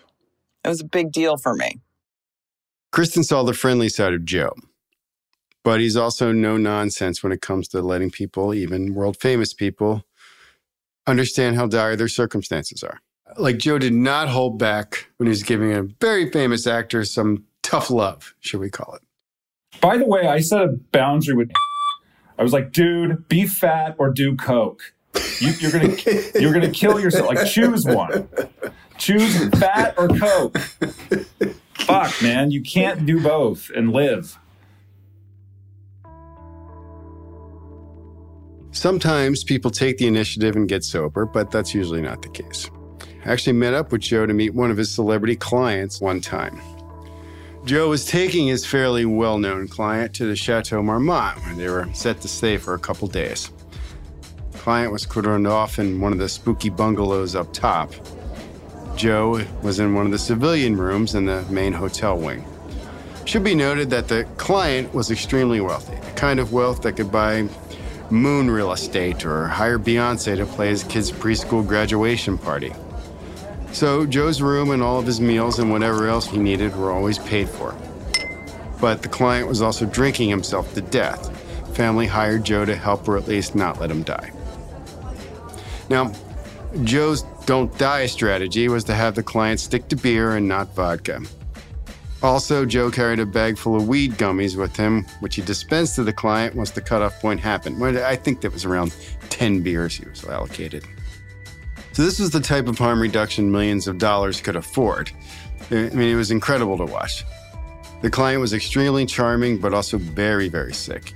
it 0.65 0.69
was 0.69 0.81
a 0.81 0.87
big 0.87 1.13
deal 1.13 1.37
for 1.37 1.55
me. 1.55 1.81
Kristen 2.91 3.23
saw 3.23 3.43
the 3.43 3.53
friendly 3.53 3.89
side 3.89 4.15
of 4.15 4.25
Joe, 4.25 4.53
but 5.69 5.81
he's 5.81 5.99
also 5.99 6.33
no 6.33 6.57
nonsense 6.57 7.23
when 7.23 7.31
it 7.31 7.43
comes 7.43 7.69
to 7.69 7.83
letting 7.83 8.11
people, 8.11 8.55
even 8.55 8.95
world 8.95 9.19
famous 9.21 9.53
people, 9.53 10.03
understand 11.07 11.57
how 11.57 11.67
dire 11.67 11.95
their 11.95 12.09
circumstances 12.09 12.83
are. 12.83 13.03
Like 13.37 13.59
Joe 13.59 13.77
did 13.77 13.93
not 13.93 14.31
hold 14.31 14.59
back 14.59 15.11
when 15.19 15.27
he 15.27 15.29
was 15.29 15.43
giving 15.43 15.75
a 15.75 15.83
very 15.83 16.31
famous 16.31 16.67
actor 16.67 17.05
some 17.05 17.45
tough 17.63 17.91
love, 17.91 18.35
should 18.41 18.61
we 18.61 18.71
call 18.71 18.95
it. 18.95 19.03
By 19.83 19.99
the 19.99 20.07
way, 20.07 20.27
I 20.27 20.41
set 20.41 20.63
a 20.63 20.69
boundary 20.69 21.35
with. 21.35 21.51
I 22.39 22.43
was 22.43 22.55
like, 22.55 22.73
dude, 22.73 23.29
be 23.29 23.47
fat 23.47 23.95
or 23.99 24.11
do 24.11 24.37
coke. 24.37 24.95
You, 25.39 25.51
you're 25.59 25.71
gonna 25.71 25.95
you're 26.41 26.55
gonna 26.55 26.71
kill 26.71 26.99
yourself. 26.99 27.29
Like, 27.29 27.47
choose 27.47 27.85
one. 27.85 28.27
Choose 28.97 29.51
fat 29.51 29.97
or 29.99 30.09
coke. 30.09 30.57
Fuck, 31.75 32.23
man, 32.23 32.53
you 32.53 32.63
can't 32.63 33.05
do 33.05 33.23
both 33.23 33.71
and 33.77 33.93
live. 33.93 34.39
Sometimes 38.79 39.43
people 39.43 39.73
take 39.73 39.99
the 39.99 40.07
initiative 40.07 40.55
and 40.55 40.69
get 40.69 40.85
sober, 40.85 41.27
but 41.27 41.51
that's 41.51 41.75
usually 41.75 42.01
not 42.01 42.23
the 42.23 42.29
case. 42.29 42.71
I 43.25 43.33
actually 43.33 43.55
met 43.55 43.75
up 43.75 43.91
with 43.91 44.03
Joe 44.03 44.25
to 44.25 44.33
meet 44.33 44.55
one 44.55 44.71
of 44.71 44.77
his 44.77 44.89
celebrity 44.89 45.35
clients 45.35 46.01
one 46.01 46.21
time. 46.21 46.61
Joe 47.65 47.89
was 47.89 48.05
taking 48.05 48.47
his 48.47 48.65
fairly 48.65 49.05
well 49.05 49.37
known 49.37 49.67
client 49.67 50.15
to 50.15 50.27
the 50.27 50.37
Chateau 50.37 50.81
Marmont, 50.81 51.41
where 51.41 51.57
they 51.57 51.69
were 51.69 51.93
set 51.93 52.21
to 52.21 52.29
stay 52.29 52.57
for 52.57 52.75
a 52.75 52.79
couple 52.79 53.09
days. 53.09 53.51
The 54.53 54.59
client 54.59 54.93
was 54.93 55.05
quartered 55.05 55.45
off 55.49 55.81
in 55.81 56.01
one 56.01 56.13
of 56.13 56.21
the 56.21 56.29
spooky 56.29 56.71
bungalows 56.71 57.35
up 57.35 57.53
top. 57.53 57.93
Joe 58.95 59.45
was 59.61 59.81
in 59.81 59.93
one 59.93 60.07
of 60.07 60.13
the 60.13 60.21
civilian 60.21 60.77
rooms 60.77 61.17
in 61.17 61.25
the 61.25 61.43
main 61.51 61.73
hotel 61.73 62.17
wing. 62.17 62.45
Should 63.25 63.43
be 63.43 63.57
noted 63.57 63.91
that 63.91 64.07
the 64.07 64.23
client 64.37 64.95
was 64.95 65.11
extremely 65.11 65.61
wealthy, 65.61 65.97
the 65.97 66.13
kind 66.13 66.39
of 66.39 66.53
wealth 66.53 66.83
that 66.83 66.93
could 66.93 67.11
buy 67.11 67.49
moon 68.11 68.51
real 68.51 68.73
estate 68.73 69.25
or 69.25 69.47
hire 69.47 69.79
Beyonce 69.79 70.37
to 70.37 70.47
play 70.47 70.69
his 70.69 70.85
kid's 70.85 71.13
preschool 71.13 71.67
graduation 71.67 72.39
party. 72.39 72.73
So 73.73 74.07
Joe's 74.07 74.41
room 74.41 74.71
and 74.71 74.83
all 74.83 74.99
of 74.99 75.07
his 75.07 75.21
meals 75.21 75.59
and 75.59 75.71
whatever 75.71 76.09
else 76.09 76.27
he 76.27 76.39
needed 76.39 76.75
were 76.75 76.91
always 76.91 77.19
paid 77.19 77.49
for. 77.49 77.75
But 78.81 79.03
the 79.03 79.09
client 79.09 79.49
was 79.49 79.61
also 79.61 79.85
drinking 79.87 80.31
himself 80.31 80.73
to 80.75 80.81
death. 80.81 81.35
Family 81.77 82.07
hired 82.07 82.45
Joe 82.45 82.65
to 82.65 82.75
help 82.75 83.07
or 83.09 83.17
at 83.17 83.29
least 83.29 83.55
not 83.55 83.81
let 83.81 83.91
him 83.91 84.03
die. 84.03 84.33
Now, 85.91 86.13
Joe's 86.85 87.23
don't 87.47 87.77
die 87.79 88.07
strategy 88.07 88.69
was 88.69 88.85
to 88.85 88.95
have 88.95 89.15
the 89.15 89.23
client 89.23 89.61
stick 89.61 89.89
to 89.89 89.97
beer 89.97 90.37
and 90.37 90.49
not 90.49 90.75
vodka. 90.75 91.23
Also, 92.23 92.65
Joe 92.65 92.91
carried 92.91 93.21
a 93.21 93.27
bag 93.27 93.57
full 93.57 93.77
of 93.77 93.87
weed 93.87 94.13
gummies 94.13 94.57
with 94.57 94.77
him, 94.77 95.05
which 95.21 95.37
he 95.37 95.43
dispensed 95.43 95.95
to 95.97 96.03
the 96.03 96.13
client 96.13 96.57
once 96.57 96.73
the 96.73 96.81
cutoff 96.81 97.21
point 97.21 97.39
happened. 97.39 97.83
I 97.85 98.17
think 98.17 98.41
that 98.41 98.53
was 98.53 98.65
around 98.65 98.95
10 99.31 99.63
beers 99.63 99.97
he 99.97 100.09
was 100.09 100.25
allocated. 100.25 100.85
So, 101.93 102.05
this 102.05 102.19
was 102.19 102.31
the 102.31 102.41
type 102.41 102.67
of 102.67 102.79
harm 102.79 103.01
reduction 103.01 103.53
millions 103.53 103.87
of 103.87 103.99
dollars 103.99 104.41
could 104.41 104.57
afford. 104.57 105.11
I 105.71 105.75
mean, 105.75 106.09
it 106.09 106.17
was 106.17 106.31
incredible 106.31 106.77
to 106.79 106.87
watch. 106.87 107.25
The 108.03 108.11
client 108.11 108.41
was 108.41 108.53
extremely 108.53 109.07
charming, 109.07 109.59
but 109.59 109.75
also 109.75 109.99
very, 109.99 110.49
very 110.49 110.73
sick. 110.73 111.13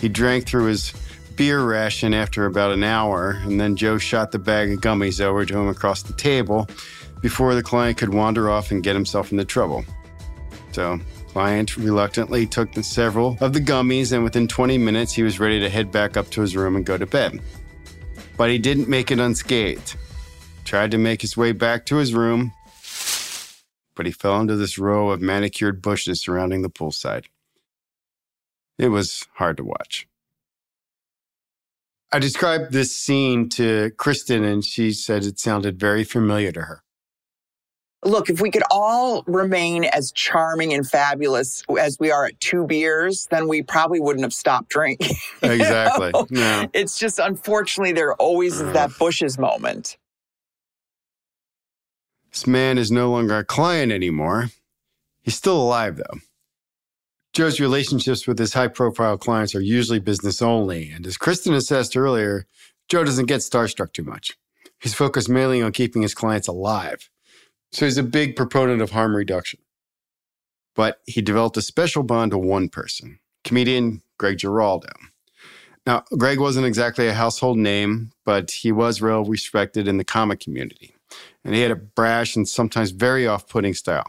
He 0.00 0.08
drank 0.08 0.46
through 0.46 0.66
his 0.66 0.92
beer 1.36 1.62
ration 1.64 2.14
after 2.14 2.46
about 2.46 2.72
an 2.72 2.84
hour, 2.84 3.40
and 3.42 3.60
then 3.60 3.76
Joe 3.76 3.96
shot 3.98 4.32
the 4.32 4.38
bag 4.38 4.72
of 4.72 4.80
gummies 4.80 5.20
over 5.20 5.44
to 5.44 5.58
him 5.58 5.68
across 5.68 6.02
the 6.02 6.12
table 6.14 6.68
before 7.20 7.54
the 7.54 7.62
client 7.62 7.96
could 7.96 8.12
wander 8.12 8.50
off 8.50 8.70
and 8.70 8.82
get 8.82 8.94
himself 8.94 9.32
into 9.32 9.44
trouble. 9.44 9.84
So, 10.78 11.00
client 11.32 11.76
reluctantly 11.76 12.46
took 12.46 12.72
several 12.84 13.36
of 13.40 13.52
the 13.52 13.58
gummies, 13.58 14.12
and 14.12 14.22
within 14.22 14.46
20 14.46 14.78
minutes, 14.78 15.12
he 15.12 15.24
was 15.24 15.40
ready 15.40 15.58
to 15.58 15.68
head 15.68 15.90
back 15.90 16.16
up 16.16 16.30
to 16.30 16.40
his 16.40 16.54
room 16.54 16.76
and 16.76 16.86
go 16.86 16.96
to 16.96 17.04
bed. 17.04 17.40
But 18.36 18.50
he 18.50 18.58
didn't 18.58 18.88
make 18.88 19.10
it 19.10 19.18
unscathed. 19.18 19.96
Tried 20.64 20.92
to 20.92 20.98
make 20.98 21.20
his 21.20 21.36
way 21.36 21.50
back 21.50 21.84
to 21.86 21.96
his 21.96 22.14
room, 22.14 22.52
but 23.96 24.06
he 24.06 24.12
fell 24.12 24.40
into 24.40 24.54
this 24.54 24.78
row 24.78 25.10
of 25.10 25.20
manicured 25.20 25.82
bushes 25.82 26.20
surrounding 26.20 26.62
the 26.62 26.70
poolside. 26.70 27.24
It 28.78 28.90
was 28.90 29.26
hard 29.34 29.56
to 29.56 29.64
watch. 29.64 30.06
I 32.12 32.20
described 32.20 32.70
this 32.70 32.94
scene 32.94 33.48
to 33.48 33.90
Kristen, 33.96 34.44
and 34.44 34.64
she 34.64 34.92
said 34.92 35.24
it 35.24 35.40
sounded 35.40 35.80
very 35.80 36.04
familiar 36.04 36.52
to 36.52 36.60
her. 36.60 36.84
Look, 38.04 38.30
if 38.30 38.40
we 38.40 38.50
could 38.50 38.62
all 38.70 39.24
remain 39.26 39.84
as 39.84 40.12
charming 40.12 40.72
and 40.72 40.88
fabulous 40.88 41.64
as 41.80 41.98
we 41.98 42.12
are 42.12 42.26
at 42.26 42.38
two 42.38 42.64
beers, 42.64 43.26
then 43.30 43.48
we 43.48 43.62
probably 43.62 43.98
wouldn't 43.98 44.24
have 44.24 44.32
stopped 44.32 44.68
drinking. 44.68 45.16
you 45.42 45.50
Exactly. 45.50 46.12
know? 46.14 46.26
Yeah. 46.30 46.66
It's 46.72 46.96
just 46.98 47.18
unfortunately 47.18 47.92
there 47.92 48.14
always 48.14 48.60
is 48.60 48.72
that 48.72 48.96
Bushes 48.98 49.36
moment. 49.36 49.96
This 52.30 52.46
man 52.46 52.78
is 52.78 52.92
no 52.92 53.10
longer 53.10 53.38
a 53.38 53.44
client 53.44 53.90
anymore. 53.90 54.50
He's 55.22 55.34
still 55.34 55.60
alive, 55.60 55.96
though. 55.96 56.20
Joe's 57.32 57.60
relationships 57.60 58.26
with 58.26 58.38
his 58.38 58.54
high 58.54 58.68
profile 58.68 59.18
clients 59.18 59.54
are 59.54 59.60
usually 59.60 59.98
business 59.98 60.40
only. 60.40 60.90
And 60.90 61.06
as 61.06 61.16
Kristen 61.16 61.52
assessed 61.54 61.96
earlier, 61.96 62.46
Joe 62.88 63.04
doesn't 63.04 63.26
get 63.26 63.40
starstruck 63.40 63.92
too 63.92 64.04
much. 64.04 64.38
He's 64.80 64.94
focused 64.94 65.28
mainly 65.28 65.60
on 65.60 65.72
keeping 65.72 66.02
his 66.02 66.14
clients 66.14 66.48
alive. 66.48 67.10
So 67.72 67.84
he's 67.84 67.98
a 67.98 68.02
big 68.02 68.36
proponent 68.36 68.82
of 68.82 68.90
harm 68.90 69.14
reduction. 69.14 69.60
But 70.74 71.00
he 71.06 71.20
developed 71.20 71.56
a 71.56 71.62
special 71.62 72.02
bond 72.02 72.30
to 72.30 72.38
one 72.38 72.68
person, 72.68 73.18
comedian 73.44 74.02
Greg 74.16 74.38
Giraldo. 74.38 74.90
Now, 75.86 76.04
Greg 76.16 76.38
wasn't 76.38 76.66
exactly 76.66 77.08
a 77.08 77.14
household 77.14 77.56
name, 77.56 78.12
but 78.24 78.50
he 78.50 78.72
was 78.72 79.00
well 79.00 79.24
respected 79.24 79.88
in 79.88 79.96
the 79.96 80.04
comic 80.04 80.38
community. 80.38 80.94
And 81.44 81.54
he 81.54 81.62
had 81.62 81.70
a 81.70 81.76
brash 81.76 82.36
and 82.36 82.46
sometimes 82.46 82.90
very 82.90 83.26
off 83.26 83.48
putting 83.48 83.72
style. 83.72 84.04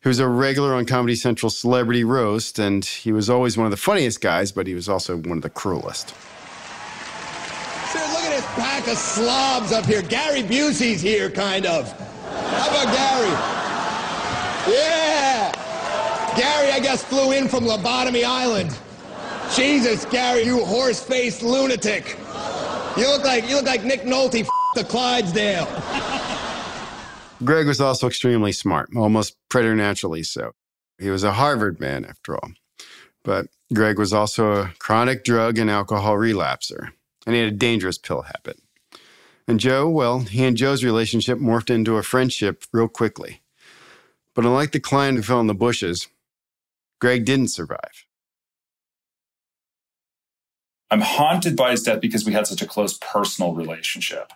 He 0.00 0.08
was 0.08 0.20
a 0.20 0.28
regular 0.28 0.74
on 0.74 0.86
Comedy 0.86 1.16
Central's 1.16 1.58
Celebrity 1.58 2.04
Roast, 2.04 2.60
and 2.60 2.84
he 2.84 3.10
was 3.10 3.28
always 3.28 3.56
one 3.56 3.66
of 3.66 3.72
the 3.72 3.76
funniest 3.76 4.20
guys, 4.20 4.52
but 4.52 4.68
he 4.68 4.74
was 4.74 4.88
also 4.88 5.16
one 5.16 5.38
of 5.38 5.42
the 5.42 5.50
cruelest. 5.50 6.10
Sir, 7.90 7.98
look 8.12 8.24
at 8.24 8.30
this 8.30 8.46
pack 8.54 8.86
of 8.86 8.96
slobs 8.96 9.72
up 9.72 9.86
here. 9.86 10.02
Gary 10.02 10.42
Busey's 10.42 11.00
here, 11.00 11.30
kind 11.30 11.66
of. 11.66 11.92
How 12.36 12.70
about 12.70 12.94
Gary? 12.94 14.74
Yeah! 14.74 15.52
Gary, 16.36 16.72
I 16.72 16.80
guess, 16.80 17.04
flew 17.04 17.32
in 17.32 17.48
from 17.48 17.64
Lobotomy 17.64 18.24
Island. 18.24 18.76
Jesus, 19.54 20.04
Gary, 20.06 20.42
you 20.44 20.64
horse-faced 20.64 21.42
lunatic. 21.42 22.16
You 22.96 23.08
look 23.08 23.24
like 23.24 23.48
you 23.48 23.56
look 23.56 23.66
like 23.66 23.84
Nick 23.84 24.02
Nolte 24.02 24.42
f- 24.42 24.48
the 24.74 24.84
Clydesdale. 24.84 25.66
Greg 27.44 27.66
was 27.66 27.80
also 27.80 28.06
extremely 28.06 28.52
smart, 28.52 28.88
almost 28.96 29.36
preternaturally 29.48 30.22
so. 30.22 30.52
He 30.98 31.10
was 31.10 31.24
a 31.24 31.32
Harvard 31.32 31.80
man, 31.80 32.04
after 32.04 32.34
all. 32.36 32.52
But 33.24 33.46
Greg 33.72 33.98
was 33.98 34.12
also 34.12 34.52
a 34.52 34.72
chronic 34.78 35.24
drug 35.24 35.58
and 35.58 35.70
alcohol 35.70 36.16
relapser, 36.16 36.90
and 37.26 37.34
he 37.34 37.40
had 37.42 37.52
a 37.52 37.56
dangerous 37.56 37.98
pill 37.98 38.22
habit. 38.22 38.58
And 39.46 39.60
Joe, 39.60 39.88
well, 39.88 40.20
he 40.20 40.44
and 40.44 40.56
Joe's 40.56 40.82
relationship 40.82 41.38
morphed 41.38 41.70
into 41.70 41.96
a 41.96 42.02
friendship 42.02 42.64
real 42.72 42.88
quickly. 42.88 43.42
But 44.34 44.44
unlike 44.44 44.72
the 44.72 44.80
client 44.80 45.16
who 45.16 45.22
fell 45.22 45.40
in 45.40 45.46
the 45.46 45.54
bushes, 45.54 46.08
Greg 47.00 47.24
didn't 47.24 47.48
survive. 47.48 48.06
I'm 50.90 51.00
haunted 51.00 51.56
by 51.56 51.72
his 51.72 51.82
death 51.82 52.00
because 52.00 52.24
we 52.24 52.32
had 52.32 52.46
such 52.46 52.62
a 52.62 52.66
close 52.66 52.96
personal 52.98 53.52
relationship, 53.52 54.32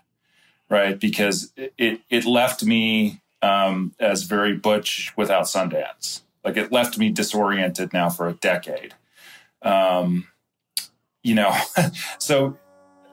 right? 0.68 0.98
Because 0.98 1.52
it 1.56 2.00
it 2.10 2.24
left 2.24 2.64
me 2.64 3.20
um, 3.42 3.94
as 4.00 4.24
very 4.24 4.54
butch 4.54 5.12
without 5.16 5.44
Sundance. 5.44 6.22
Like 6.44 6.56
it 6.56 6.72
left 6.72 6.98
me 6.98 7.10
disoriented 7.10 7.92
now 7.92 8.10
for 8.10 8.28
a 8.28 8.32
decade. 8.34 8.94
Um, 9.62 10.26
you 11.22 11.34
know, 11.34 11.56
so 12.18 12.58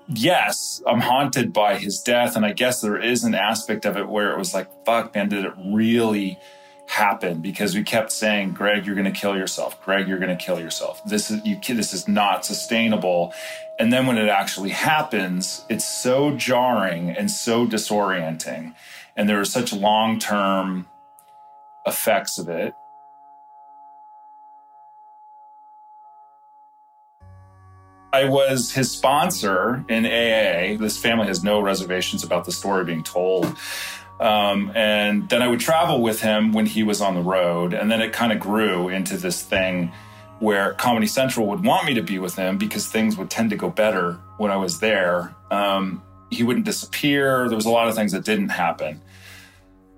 yes, 0.07 0.81
I'm 0.85 1.01
haunted 1.01 1.53
by 1.53 1.77
his 1.77 2.01
death, 2.01 2.35
and 2.35 2.45
I 2.45 2.53
guess 2.53 2.81
there 2.81 3.01
is 3.01 3.23
an 3.23 3.35
aspect 3.35 3.85
of 3.85 3.97
it 3.97 4.07
where 4.07 4.31
it 4.31 4.37
was 4.37 4.53
like, 4.53 4.67
fuck, 4.85 5.13
man, 5.15 5.29
did 5.29 5.45
it 5.45 5.53
really? 5.57 6.39
happen 6.87 7.41
because 7.41 7.75
we 7.75 7.83
kept 7.83 8.11
saying, 8.11 8.51
Greg, 8.51 8.85
you're 8.85 8.95
going 8.95 9.11
to 9.11 9.19
kill 9.19 9.35
yourself. 9.35 9.83
Greg, 9.83 10.07
you're 10.07 10.19
going 10.19 10.35
to 10.35 10.43
kill 10.43 10.59
yourself. 10.59 11.03
This 11.05 11.31
is 11.31 11.43
you. 11.45 11.59
This 11.67 11.93
is 11.93 12.07
not 12.07 12.45
sustainable. 12.45 13.33
And 13.79 13.91
then 13.91 14.07
when 14.07 14.17
it 14.17 14.29
actually 14.29 14.69
happens, 14.69 15.65
it's 15.69 15.85
so 15.85 16.35
jarring 16.35 17.09
and 17.09 17.29
so 17.29 17.67
disorienting, 17.67 18.73
and 19.15 19.27
there 19.27 19.39
are 19.39 19.45
such 19.45 19.73
long 19.73 20.19
term 20.19 20.87
effects 21.85 22.37
of 22.37 22.49
it. 22.49 22.73
I 28.15 28.23
was 28.23 28.71
his 28.71 28.89
sponsor 28.89 29.83
in 29.89 30.05
AA. 30.05 30.77
This 30.81 30.97
family 30.97 31.27
has 31.27 31.43
no 31.43 31.59
reservations 31.59 32.23
about 32.23 32.45
the 32.45 32.51
story 32.53 32.85
being 32.85 33.03
told. 33.03 33.57
Um, 34.21 34.71
and 34.73 35.27
then 35.27 35.41
I 35.41 35.49
would 35.49 35.59
travel 35.59 36.01
with 36.01 36.21
him 36.21 36.53
when 36.53 36.65
he 36.65 36.81
was 36.81 37.01
on 37.01 37.13
the 37.13 37.21
road. 37.21 37.73
And 37.73 37.91
then 37.91 38.01
it 38.01 38.13
kind 38.13 38.31
of 38.31 38.39
grew 38.39 38.87
into 38.87 39.17
this 39.17 39.41
thing 39.43 39.91
where 40.39 40.71
Comedy 40.75 41.07
Central 41.07 41.45
would 41.47 41.65
want 41.65 41.85
me 41.85 41.93
to 41.95 42.01
be 42.01 42.17
with 42.17 42.37
him 42.37 42.57
because 42.57 42.87
things 42.87 43.17
would 43.17 43.29
tend 43.29 43.49
to 43.49 43.57
go 43.57 43.69
better 43.69 44.13
when 44.37 44.49
I 44.49 44.55
was 44.55 44.79
there. 44.79 45.35
Um, 45.51 46.01
he 46.29 46.43
wouldn't 46.43 46.65
disappear. 46.65 47.49
There 47.49 47.57
was 47.57 47.65
a 47.65 47.69
lot 47.69 47.89
of 47.89 47.95
things 47.95 48.13
that 48.13 48.23
didn't 48.23 48.49
happen. 48.49 49.01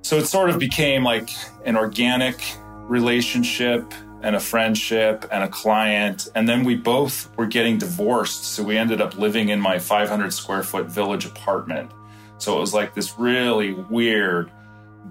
So 0.02 0.18
it 0.18 0.26
sort 0.26 0.50
of 0.50 0.58
became 0.58 1.04
like 1.04 1.30
an 1.66 1.78
organic 1.78 2.42
relationship 2.88 3.94
and 4.22 4.36
a 4.36 4.40
friendship 4.40 5.26
and 5.32 5.44
a 5.44 5.48
client. 5.48 6.28
And 6.36 6.48
then 6.48 6.64
we 6.64 6.76
both 6.76 7.36
were 7.38 7.46
getting 7.46 7.78
divorced. 7.78 8.46
So 8.46 8.64
we 8.64 8.78
ended 8.78 9.02
up 9.02 9.18
living 9.18 9.50
in 9.50 9.60
my 9.60 9.80
500 9.80 10.34
square 10.34 10.64
foot 10.64 10.88
village 10.88 11.26
apartment 11.26 11.92
so 12.38 12.58
it 12.58 12.60
was 12.60 12.74
like 12.74 12.94
this 12.94 13.18
really 13.18 13.74
weird 13.74 14.52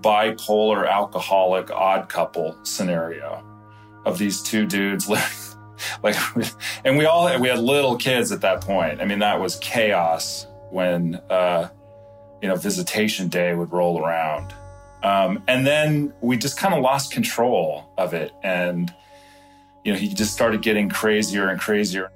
bipolar 0.00 0.88
alcoholic 0.88 1.70
odd 1.70 2.08
couple 2.08 2.56
scenario 2.62 3.44
of 4.04 4.18
these 4.18 4.42
two 4.42 4.66
dudes 4.66 5.08
living 5.08 5.24
like 6.02 6.16
and 6.84 6.96
we 6.96 7.04
all 7.04 7.38
we 7.40 7.48
had 7.48 7.58
little 7.58 7.96
kids 7.96 8.32
at 8.32 8.40
that 8.40 8.60
point. 8.60 9.00
I 9.00 9.04
mean 9.04 9.18
that 9.18 9.40
was 9.40 9.56
chaos 9.56 10.46
when 10.70 11.16
uh 11.28 11.68
you 12.42 12.48
know 12.48 12.56
visitation 12.56 13.28
day 13.28 13.54
would 13.54 13.72
roll 13.72 14.02
around. 14.02 14.54
Um, 15.02 15.42
and 15.46 15.66
then 15.66 16.12
we 16.20 16.36
just 16.36 16.58
kind 16.58 16.74
of 16.74 16.82
lost 16.82 17.12
control 17.12 17.88
of 17.96 18.14
it 18.14 18.32
and 18.42 18.92
you 19.84 19.92
know 19.92 19.98
he 19.98 20.08
just 20.08 20.32
started 20.32 20.62
getting 20.62 20.88
crazier 20.88 21.48
and 21.48 21.60
crazier 21.60 22.10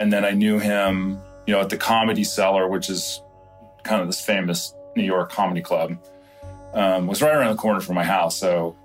and 0.00 0.12
then 0.12 0.24
i 0.24 0.32
knew 0.32 0.58
him 0.58 1.22
you 1.46 1.54
know, 1.54 1.60
at 1.60 1.68
the 1.68 1.76
Comedy 1.76 2.24
Cellar, 2.24 2.68
which 2.68 2.88
is 2.88 3.22
kind 3.82 4.00
of 4.00 4.06
this 4.06 4.20
famous 4.20 4.74
New 4.96 5.02
York 5.02 5.30
comedy 5.30 5.60
club, 5.60 5.98
um, 6.72 7.06
was 7.06 7.20
right 7.20 7.34
around 7.34 7.54
the 7.54 7.60
corner 7.60 7.80
from 7.80 7.94
my 7.94 8.04
house. 8.04 8.36
So, 8.36 8.76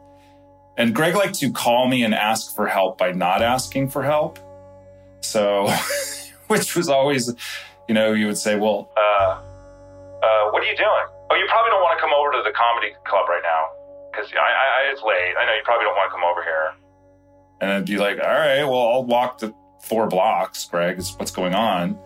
and 0.77 0.93
Greg 0.93 1.15
liked 1.15 1.35
to 1.35 1.51
call 1.51 1.87
me 1.87 2.03
and 2.03 2.13
ask 2.13 2.55
for 2.55 2.67
help 2.67 2.97
by 2.97 3.11
not 3.11 3.41
asking 3.41 3.89
for 3.89 4.03
help. 4.03 4.39
So, 5.21 5.73
which 6.47 6.75
was 6.75 6.89
always, 6.89 7.33
you 7.87 7.95
know, 7.95 8.13
you 8.13 8.27
would 8.27 8.37
say, 8.37 8.57
well, 8.57 8.91
uh, 8.97 9.41
uh, 10.23 10.51
what 10.51 10.63
are 10.63 10.69
you 10.69 10.75
doing? 10.75 11.07
Oh, 11.31 11.35
you 11.35 11.45
probably 11.47 11.71
don't 11.71 11.81
want 11.81 11.97
to 11.97 12.01
come 12.01 12.13
over 12.13 12.31
to 12.31 12.41
the 12.43 12.55
comedy 12.55 12.93
club 13.05 13.29
right 13.29 13.43
now 13.43 13.69
because 14.11 14.31
I, 14.33 14.39
I, 14.39 14.91
it's 14.91 15.01
late. 15.01 15.35
I 15.39 15.45
know 15.45 15.53
you 15.53 15.61
probably 15.63 15.85
don't 15.85 15.95
want 15.95 16.09
to 16.09 16.15
come 16.15 16.23
over 16.23 16.43
here. 16.43 16.73
And 17.61 17.71
I'd 17.71 17.85
be 17.85 17.97
like, 17.97 18.19
all 18.19 18.27
right, 18.27 18.63
well, 18.63 18.87
I'll 18.89 19.03
walk 19.03 19.39
the 19.39 19.53
four 19.83 20.07
blocks, 20.07 20.65
Greg, 20.65 20.97
is 20.97 21.15
what's 21.17 21.31
going 21.31 21.53
on. 21.53 21.97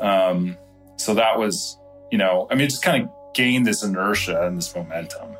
Um, 0.00 0.56
so 0.96 1.14
that 1.14 1.38
was, 1.38 1.78
you 2.10 2.18
know, 2.18 2.46
I 2.50 2.54
mean, 2.54 2.68
just 2.68 2.82
kind 2.82 3.04
of 3.04 3.10
gained 3.34 3.66
this 3.66 3.82
inertia 3.82 4.46
and 4.46 4.56
this 4.56 4.74
momentum. 4.74 5.36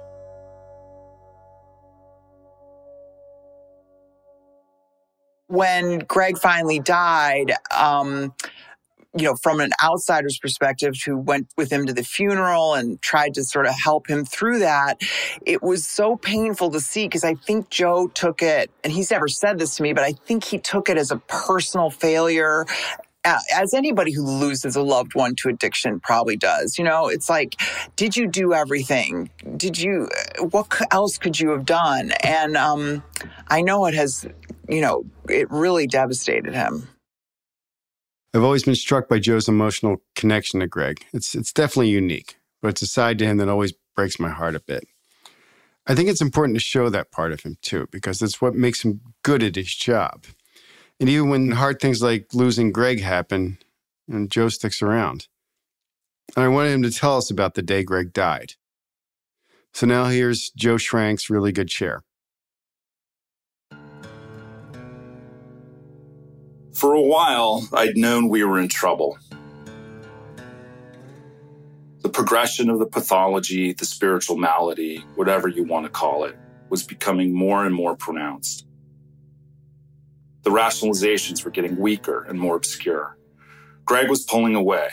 When 5.46 6.00
Greg 6.00 6.38
finally 6.38 6.80
died, 6.80 7.52
um, 7.76 8.34
you 9.16 9.24
know, 9.24 9.36
from 9.36 9.60
an 9.60 9.70
outsider's 9.82 10.38
perspective 10.38 10.94
who 11.04 11.16
went 11.16 11.48
with 11.56 11.70
him 11.70 11.86
to 11.86 11.92
the 11.92 12.02
funeral 12.02 12.74
and 12.74 13.00
tried 13.00 13.34
to 13.34 13.44
sort 13.44 13.66
of 13.66 13.74
help 13.74 14.08
him 14.08 14.24
through 14.24 14.58
that, 14.60 15.00
it 15.46 15.62
was 15.62 15.86
so 15.86 16.16
painful 16.16 16.70
to 16.70 16.80
see 16.80 17.06
because 17.06 17.24
I 17.24 17.34
think 17.34 17.70
Joe 17.70 18.08
took 18.08 18.42
it, 18.42 18.70
and 18.82 18.92
he's 18.92 19.10
never 19.10 19.28
said 19.28 19.58
this 19.58 19.76
to 19.76 19.82
me, 19.82 19.92
but 19.92 20.04
I 20.04 20.12
think 20.12 20.44
he 20.44 20.58
took 20.58 20.88
it 20.88 20.98
as 20.98 21.10
a 21.10 21.16
personal 21.16 21.90
failure 21.90 22.66
as 23.24 23.72
anybody 23.72 24.12
who 24.12 24.22
loses 24.22 24.76
a 24.76 24.82
loved 24.82 25.14
one 25.14 25.34
to 25.36 25.48
addiction 25.48 26.00
probably 26.00 26.36
does. 26.36 26.78
You 26.78 26.84
know, 26.84 27.08
it's 27.08 27.28
like, 27.28 27.56
did 27.96 28.16
you 28.16 28.28
do 28.28 28.52
everything? 28.52 29.30
Did 29.56 29.80
you, 29.80 30.08
what 30.40 30.66
else 30.90 31.18
could 31.18 31.40
you 31.40 31.50
have 31.50 31.64
done? 31.64 32.12
And 32.22 32.56
um, 32.56 33.02
I 33.48 33.62
know 33.62 33.86
it 33.86 33.94
has, 33.94 34.26
you 34.68 34.80
know, 34.80 35.04
it 35.28 35.50
really 35.50 35.86
devastated 35.86 36.54
him. 36.54 36.88
I've 38.34 38.42
always 38.42 38.64
been 38.64 38.74
struck 38.74 39.08
by 39.08 39.20
Joe's 39.20 39.48
emotional 39.48 40.02
connection 40.16 40.58
to 40.58 40.66
Greg. 40.66 41.06
It's, 41.12 41.36
it's 41.36 41.52
definitely 41.52 41.90
unique, 41.90 42.36
but 42.60 42.68
it's 42.68 42.82
a 42.82 42.86
side 42.88 43.16
to 43.20 43.26
him 43.26 43.36
that 43.36 43.48
always 43.48 43.72
breaks 43.94 44.18
my 44.18 44.28
heart 44.28 44.56
a 44.56 44.60
bit. 44.60 44.88
I 45.86 45.94
think 45.94 46.08
it's 46.08 46.20
important 46.20 46.56
to 46.56 46.60
show 46.60 46.88
that 46.88 47.12
part 47.12 47.30
of 47.30 47.42
him 47.42 47.58
too, 47.62 47.86
because 47.92 48.20
it's 48.22 48.40
what 48.40 48.56
makes 48.56 48.84
him 48.84 49.02
good 49.22 49.44
at 49.44 49.54
his 49.54 49.72
job. 49.72 50.24
And 50.98 51.08
even 51.08 51.28
when 51.28 51.52
hard 51.52 51.78
things 51.78 52.02
like 52.02 52.34
losing 52.34 52.72
Greg 52.72 53.00
happen, 53.00 53.58
and 54.08 54.30
Joe 54.32 54.48
sticks 54.48 54.82
around. 54.82 55.28
And 56.34 56.44
I 56.44 56.48
wanted 56.48 56.72
him 56.72 56.82
to 56.82 56.90
tell 56.90 57.16
us 57.16 57.30
about 57.30 57.54
the 57.54 57.62
day 57.62 57.84
Greg 57.84 58.12
died. 58.12 58.54
So 59.72 59.86
now 59.86 60.06
here's 60.06 60.50
Joe 60.50 60.76
Schrank's 60.76 61.30
really 61.30 61.52
good 61.52 61.70
share. 61.70 62.02
For 66.74 66.92
a 66.92 67.00
while, 67.00 67.68
I'd 67.72 67.96
known 67.96 68.28
we 68.28 68.44
were 68.44 68.58
in 68.58 68.68
trouble. 68.68 69.18
The 72.02 72.08
progression 72.08 72.68
of 72.68 72.78
the 72.78 72.86
pathology, 72.86 73.72
the 73.72 73.86
spiritual 73.86 74.36
malady, 74.36 74.98
whatever 75.14 75.48
you 75.48 75.64
want 75.64 75.86
to 75.86 75.90
call 75.90 76.24
it, 76.24 76.36
was 76.68 76.82
becoming 76.82 77.32
more 77.32 77.64
and 77.64 77.74
more 77.74 77.96
pronounced 77.96 78.66
the 80.44 80.50
rationalizations 80.50 81.42
were 81.44 81.50
getting 81.50 81.76
weaker 81.76 82.22
and 82.24 82.38
more 82.38 82.54
obscure. 82.54 83.16
Greg 83.86 84.08
was 84.10 84.24
pulling 84.24 84.54
away. 84.54 84.88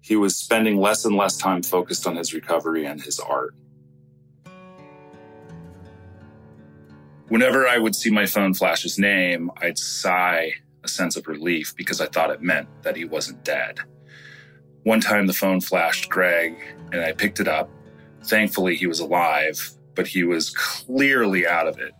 He 0.00 0.16
was 0.16 0.36
spending 0.36 0.78
less 0.78 1.04
and 1.04 1.16
less 1.16 1.36
time 1.36 1.62
focused 1.62 2.06
on 2.06 2.16
his 2.16 2.34
recovery 2.34 2.84
and 2.84 3.00
his 3.00 3.18
art. 3.20 3.54
Whenever 7.28 7.66
I 7.66 7.78
would 7.78 7.94
see 7.94 8.10
my 8.10 8.26
phone 8.26 8.52
flash 8.52 8.82
his 8.82 8.98
name, 8.98 9.50
I'd 9.56 9.78
sigh 9.78 10.54
a 10.84 10.88
sense 10.88 11.16
of 11.16 11.26
relief 11.26 11.74
because 11.76 12.00
I 12.00 12.06
thought 12.06 12.30
it 12.30 12.42
meant 12.42 12.68
that 12.82 12.96
he 12.96 13.04
wasn't 13.04 13.44
dead. 13.44 13.80
One 14.84 15.00
time 15.00 15.26
the 15.26 15.32
phone 15.32 15.60
flashed 15.60 16.10
Greg 16.10 16.56
and 16.92 17.00
I 17.00 17.12
picked 17.12 17.40
it 17.40 17.48
up. 17.48 17.70
Thankfully, 18.24 18.76
he 18.76 18.86
was 18.86 19.00
alive, 19.00 19.70
but 19.94 20.06
he 20.06 20.24
was 20.24 20.50
clearly 20.50 21.46
out 21.46 21.66
of 21.66 21.78
it 21.78 21.94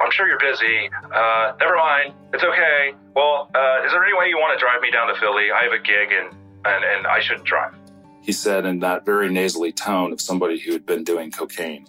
I'm 0.00 0.10
sure 0.10 0.28
you're 0.28 0.38
busy. 0.38 0.90
Uh, 1.12 1.52
never 1.58 1.76
mind. 1.76 2.12
It's 2.34 2.44
okay. 2.44 2.92
Well, 3.14 3.50
uh, 3.54 3.84
is 3.84 3.92
there 3.92 4.04
any 4.04 4.16
way 4.16 4.28
you 4.28 4.36
want 4.36 4.58
to 4.58 4.62
drive 4.62 4.80
me 4.82 4.90
down 4.90 5.08
to 5.08 5.18
Philly? 5.18 5.50
I 5.50 5.62
have 5.64 5.72
a 5.72 5.78
gig 5.78 6.12
and, 6.12 6.34
and, 6.64 6.84
and 6.84 7.06
I 7.06 7.20
should 7.20 7.44
drive. 7.44 7.74
He 8.20 8.32
said 8.32 8.66
in 8.66 8.80
that 8.80 9.06
very 9.06 9.30
nasally 9.30 9.72
tone 9.72 10.12
of 10.12 10.20
somebody 10.20 10.58
who 10.58 10.72
had 10.72 10.84
been 10.84 11.04
doing 11.04 11.30
cocaine. 11.30 11.86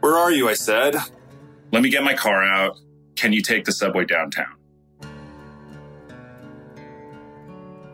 Where 0.00 0.16
are 0.16 0.32
you? 0.32 0.48
I 0.48 0.54
said. 0.54 0.96
Let 1.72 1.82
me 1.82 1.90
get 1.90 2.02
my 2.02 2.14
car 2.14 2.42
out. 2.42 2.78
Can 3.16 3.32
you 3.32 3.42
take 3.42 3.64
the 3.64 3.72
subway 3.72 4.04
downtown? 4.04 4.54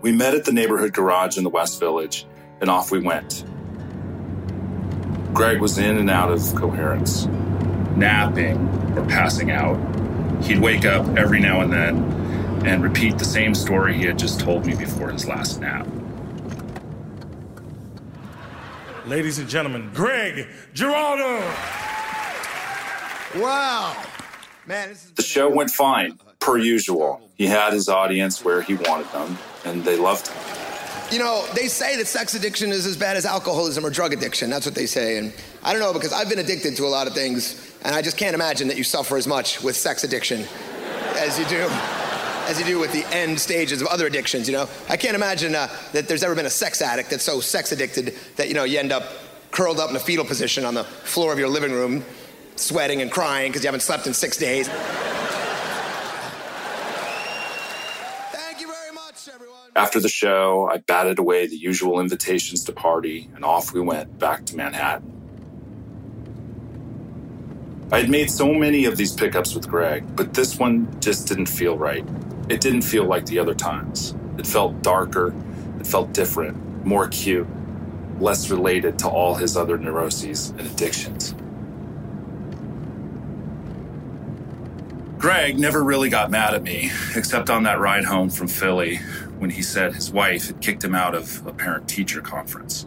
We 0.00 0.12
met 0.12 0.34
at 0.34 0.44
the 0.44 0.52
neighborhood 0.52 0.92
garage 0.92 1.36
in 1.36 1.44
the 1.44 1.50
West 1.50 1.78
Village, 1.78 2.26
and 2.60 2.70
off 2.70 2.90
we 2.90 3.00
went. 3.00 3.44
Greg 5.34 5.60
was 5.60 5.78
in 5.78 5.96
and 5.96 6.10
out 6.10 6.30
of 6.30 6.54
coherence 6.54 7.26
napping 7.96 8.56
or 8.96 9.04
passing 9.06 9.50
out. 9.50 9.78
He'd 10.44 10.58
wake 10.58 10.84
up 10.84 11.06
every 11.18 11.40
now 11.40 11.60
and 11.60 11.72
then 11.72 12.66
and 12.66 12.82
repeat 12.82 13.18
the 13.18 13.24
same 13.24 13.54
story 13.54 13.94
he 13.94 14.04
had 14.04 14.18
just 14.18 14.40
told 14.40 14.66
me 14.66 14.74
before 14.74 15.10
his 15.10 15.26
last 15.26 15.60
nap. 15.60 15.86
ladies 19.10 19.40
and 19.40 19.48
gentlemen, 19.48 19.90
Greg 19.92 20.46
Giraldo. 20.72 21.40
Wow. 23.36 23.96
Man, 24.66 24.90
this 24.90 25.10
The 25.16 25.22
show 25.22 25.48
went 25.48 25.70
fine, 25.70 26.18
per 26.38 26.58
usual. 26.58 27.20
He 27.34 27.46
had 27.46 27.72
his 27.72 27.88
audience 27.88 28.44
where 28.44 28.62
he 28.62 28.74
wanted 28.74 29.10
them, 29.12 29.36
and 29.64 29.84
they 29.84 29.96
loved 29.96 30.28
him. 30.28 30.36
You 31.12 31.18
know, 31.18 31.44
they 31.54 31.66
say 31.66 31.96
that 31.96 32.06
sex 32.06 32.34
addiction 32.34 32.70
is 32.70 32.86
as 32.86 32.96
bad 32.96 33.16
as 33.16 33.26
alcoholism 33.26 33.84
or 33.84 33.90
drug 33.90 34.12
addiction. 34.12 34.48
That's 34.48 34.64
what 34.64 34.76
they 34.76 34.86
say. 34.86 35.18
And 35.18 35.32
I 35.64 35.72
don't 35.72 35.82
know 35.82 35.92
because 35.92 36.12
I've 36.12 36.28
been 36.28 36.38
addicted 36.38 36.76
to 36.76 36.84
a 36.84 36.88
lot 36.88 37.08
of 37.08 37.14
things, 37.14 37.74
and 37.82 37.94
I 37.94 38.02
just 38.02 38.16
can't 38.16 38.34
imagine 38.34 38.68
that 38.68 38.76
you 38.76 38.84
suffer 38.84 39.16
as 39.16 39.26
much 39.26 39.60
with 39.60 39.74
sex 39.74 40.04
addiction 40.04 40.46
as 41.16 41.38
you 41.38 41.44
do 41.46 41.68
as 42.50 42.58
you 42.58 42.64
do 42.64 42.80
with 42.80 42.92
the 42.92 43.06
end 43.14 43.38
stages 43.38 43.80
of 43.80 43.86
other 43.88 44.06
addictions, 44.06 44.48
you 44.48 44.52
know? 44.52 44.68
I 44.88 44.96
can't 44.96 45.14
imagine 45.14 45.54
uh, 45.54 45.68
that 45.92 46.08
there's 46.08 46.24
ever 46.24 46.34
been 46.34 46.46
a 46.46 46.50
sex 46.50 46.82
addict 46.82 47.10
that's 47.10 47.22
so 47.22 47.38
sex 47.38 47.70
addicted 47.70 48.16
that, 48.36 48.48
you 48.48 48.54
know, 48.54 48.64
you 48.64 48.78
end 48.78 48.90
up 48.90 49.04
curled 49.52 49.78
up 49.78 49.90
in 49.90 49.96
a 49.96 50.00
fetal 50.00 50.24
position 50.24 50.64
on 50.64 50.74
the 50.74 50.82
floor 50.82 51.32
of 51.32 51.38
your 51.38 51.48
living 51.48 51.70
room, 51.70 52.04
sweating 52.56 53.02
and 53.02 53.10
crying 53.10 53.52
because 53.52 53.62
you 53.62 53.68
haven't 53.68 53.82
slept 53.82 54.08
in 54.08 54.14
six 54.14 54.36
days. 54.36 54.68
Thank 58.32 58.60
you 58.60 58.66
very 58.66 58.92
much, 58.92 59.28
everyone. 59.32 59.59
After 59.76 60.00
the 60.00 60.08
show, 60.08 60.68
I 60.70 60.78
batted 60.78 61.18
away 61.20 61.46
the 61.46 61.56
usual 61.56 62.00
invitations 62.00 62.64
to 62.64 62.72
party, 62.72 63.30
and 63.36 63.44
off 63.44 63.72
we 63.72 63.80
went 63.80 64.18
back 64.18 64.44
to 64.46 64.56
Manhattan. 64.56 65.16
I 67.92 68.00
had 68.00 68.10
made 68.10 68.30
so 68.30 68.52
many 68.52 68.84
of 68.84 68.96
these 68.96 69.12
pickups 69.12 69.54
with 69.54 69.68
Greg, 69.68 70.04
but 70.16 70.34
this 70.34 70.58
one 70.58 70.88
just 71.00 71.28
didn't 71.28 71.46
feel 71.46 71.78
right. 71.78 72.04
It 72.48 72.60
didn't 72.60 72.82
feel 72.82 73.04
like 73.04 73.26
the 73.26 73.38
other 73.38 73.54
times. 73.54 74.14
It 74.38 74.46
felt 74.46 74.82
darker, 74.82 75.34
it 75.78 75.86
felt 75.86 76.12
different, 76.12 76.84
more 76.84 77.04
acute, 77.04 77.46
less 78.18 78.50
related 78.50 78.98
to 79.00 79.08
all 79.08 79.36
his 79.36 79.56
other 79.56 79.78
neuroses 79.78 80.50
and 80.50 80.62
addictions. 80.62 81.34
Greg 85.18 85.58
never 85.58 85.84
really 85.84 86.08
got 86.08 86.30
mad 86.30 86.54
at 86.54 86.62
me, 86.62 86.90
except 87.14 87.50
on 87.50 87.64
that 87.64 87.78
ride 87.78 88.04
home 88.04 88.30
from 88.30 88.48
Philly 88.48 88.98
when 89.40 89.50
he 89.50 89.62
said 89.62 89.94
his 89.94 90.12
wife 90.12 90.48
had 90.48 90.60
kicked 90.60 90.84
him 90.84 90.94
out 90.94 91.14
of 91.14 91.46
a 91.46 91.52
parent 91.52 91.88
teacher 91.88 92.20
conference. 92.20 92.86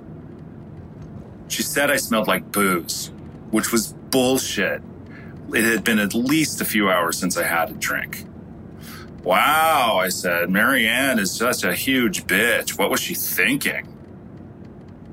She 1.48 1.64
said 1.64 1.90
I 1.90 1.98
smelled 1.98 2.28
like 2.28 2.52
booze, 2.52 3.12
which 3.50 3.72
was 3.72 3.94
bullshit. 4.12 4.84
It 5.52 5.64
had 5.66 5.84
been 5.84 5.98
at 5.98 6.14
least 6.14 6.62
a 6.62 6.66
few 6.66 6.92
hours 6.92 7.18
since 7.18 7.38
I 7.38 7.44
had 7.44 7.72
a 7.72 7.74
drink. 7.74 8.26
Wow, 9.24 9.98
I 10.00 10.10
said, 10.10 10.52
Marianne 10.52 11.18
is 11.18 11.32
such 11.32 11.64
a 11.64 11.74
huge 11.74 12.26
bitch. 12.26 12.78
What 12.78 12.92
was 12.92 13.00
she 13.00 13.16
thinking? 13.16 13.88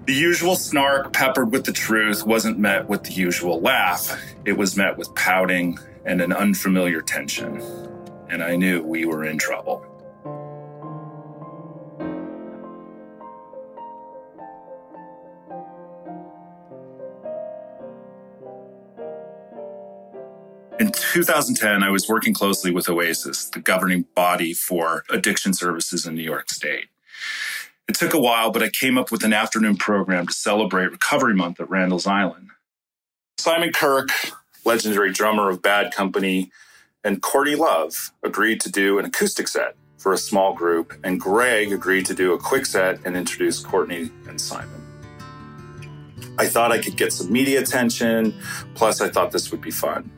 The 0.04 0.12
usual 0.14 0.56
snark 0.56 1.12
peppered 1.14 1.52
with 1.52 1.64
the 1.64 1.72
truth 1.72 2.26
wasn't 2.26 2.58
met 2.58 2.86
with 2.86 3.04
the 3.04 3.12
usual 3.12 3.60
laugh. 3.60 4.14
It 4.44 4.58
was 4.58 4.76
met 4.76 4.98
with 4.98 5.14
pouting 5.14 5.78
and 6.04 6.20
an 6.20 6.32
unfamiliar 6.32 7.00
tension. 7.00 7.62
And 8.28 8.42
I 8.42 8.56
knew 8.56 8.82
we 8.82 9.06
were 9.06 9.24
in 9.24 9.38
trouble. 9.38 9.86
2010, 21.12 21.82
I 21.82 21.90
was 21.90 22.08
working 22.08 22.32
closely 22.32 22.70
with 22.70 22.86
OASAS, 22.86 23.50
the 23.50 23.58
governing 23.58 24.06
body 24.14 24.52
for 24.52 25.04
addiction 25.10 25.52
services 25.52 26.06
in 26.06 26.14
New 26.14 26.22
York 26.22 26.48
State. 26.50 26.86
It 27.88 27.96
took 27.96 28.14
a 28.14 28.20
while, 28.20 28.52
but 28.52 28.62
I 28.62 28.68
came 28.68 28.96
up 28.96 29.10
with 29.10 29.24
an 29.24 29.32
afternoon 29.32 29.76
program 29.76 30.28
to 30.28 30.32
celebrate 30.32 30.92
Recovery 30.92 31.34
Month 31.34 31.58
at 31.58 31.68
Randall's 31.68 32.06
Island. 32.06 32.50
Simon 33.38 33.72
Kirke, 33.72 34.12
legendary 34.64 35.12
drummer 35.12 35.50
of 35.50 35.62
Bad 35.62 35.92
Company, 35.92 36.52
and 37.02 37.20
Courtney 37.20 37.56
Love 37.56 38.12
agreed 38.22 38.60
to 38.60 38.70
do 38.70 39.00
an 39.00 39.04
acoustic 39.04 39.48
set 39.48 39.74
for 39.98 40.12
a 40.12 40.18
small 40.18 40.54
group, 40.54 40.94
and 41.02 41.20
Greg 41.20 41.72
agreed 41.72 42.06
to 42.06 42.14
do 42.14 42.34
a 42.34 42.38
quick 42.38 42.66
set 42.66 43.00
and 43.04 43.16
introduce 43.16 43.58
Courtney 43.58 44.10
and 44.28 44.40
Simon. 44.40 44.86
I 46.38 46.46
thought 46.46 46.70
I 46.70 46.78
could 46.78 46.96
get 46.96 47.12
some 47.12 47.32
media 47.32 47.60
attention, 47.60 48.32
plus, 48.76 49.00
I 49.00 49.08
thought 49.08 49.32
this 49.32 49.50
would 49.50 49.60
be 49.60 49.72
fun. 49.72 50.08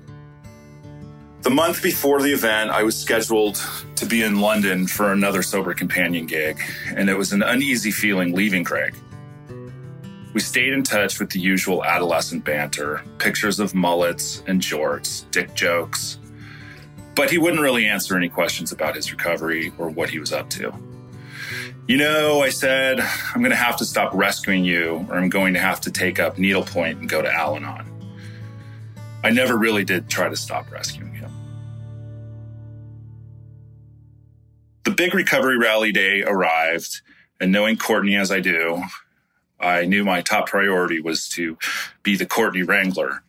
The 1.42 1.50
month 1.50 1.82
before 1.82 2.22
the 2.22 2.32
event, 2.32 2.70
I 2.70 2.84
was 2.84 2.96
scheduled 2.96 3.60
to 3.96 4.06
be 4.06 4.22
in 4.22 4.38
London 4.38 4.86
for 4.86 5.10
another 5.10 5.42
Sober 5.42 5.74
Companion 5.74 6.24
gig, 6.24 6.60
and 6.94 7.10
it 7.10 7.18
was 7.18 7.32
an 7.32 7.42
uneasy 7.42 7.90
feeling 7.90 8.32
leaving 8.32 8.62
Craig. 8.62 8.94
We 10.34 10.40
stayed 10.40 10.72
in 10.72 10.84
touch 10.84 11.18
with 11.18 11.30
the 11.30 11.40
usual 11.40 11.84
adolescent 11.84 12.44
banter, 12.44 13.02
pictures 13.18 13.58
of 13.58 13.74
mullets 13.74 14.44
and 14.46 14.60
jorts, 14.60 15.28
dick 15.32 15.52
jokes. 15.54 16.20
But 17.16 17.28
he 17.28 17.38
wouldn't 17.38 17.60
really 17.60 17.86
answer 17.86 18.16
any 18.16 18.28
questions 18.28 18.70
about 18.70 18.94
his 18.94 19.10
recovery 19.10 19.72
or 19.78 19.90
what 19.90 20.10
he 20.10 20.20
was 20.20 20.32
up 20.32 20.48
to. 20.50 20.72
You 21.88 21.96
know, 21.96 22.40
I 22.40 22.50
said, 22.50 23.00
I'm 23.00 23.40
going 23.40 23.50
to 23.50 23.56
have 23.56 23.76
to 23.78 23.84
stop 23.84 24.14
rescuing 24.14 24.64
you, 24.64 25.04
or 25.08 25.16
I'm 25.16 25.28
going 25.28 25.54
to 25.54 25.60
have 25.60 25.80
to 25.80 25.90
take 25.90 26.20
up 26.20 26.38
needlepoint 26.38 27.00
and 27.00 27.08
go 27.08 27.20
to 27.20 27.28
Al 27.28 27.56
Anon. 27.56 27.88
I 29.24 29.30
never 29.30 29.58
really 29.58 29.84
did 29.84 30.08
try 30.08 30.28
to 30.28 30.36
stop 30.36 30.70
rescuing 30.70 31.11
big 34.92 35.14
recovery 35.14 35.58
rally 35.58 35.92
day 35.92 36.22
arrived, 36.22 37.02
and 37.40 37.52
knowing 37.52 37.76
Courtney 37.76 38.16
as 38.16 38.32
I 38.32 38.40
do, 38.40 38.82
I 39.60 39.86
knew 39.86 40.04
my 40.04 40.22
top 40.22 40.48
priority 40.48 41.00
was 41.00 41.28
to 41.30 41.58
be 42.02 42.16
the 42.16 42.26
Courtney 42.26 42.62
Wrangler 42.62 43.22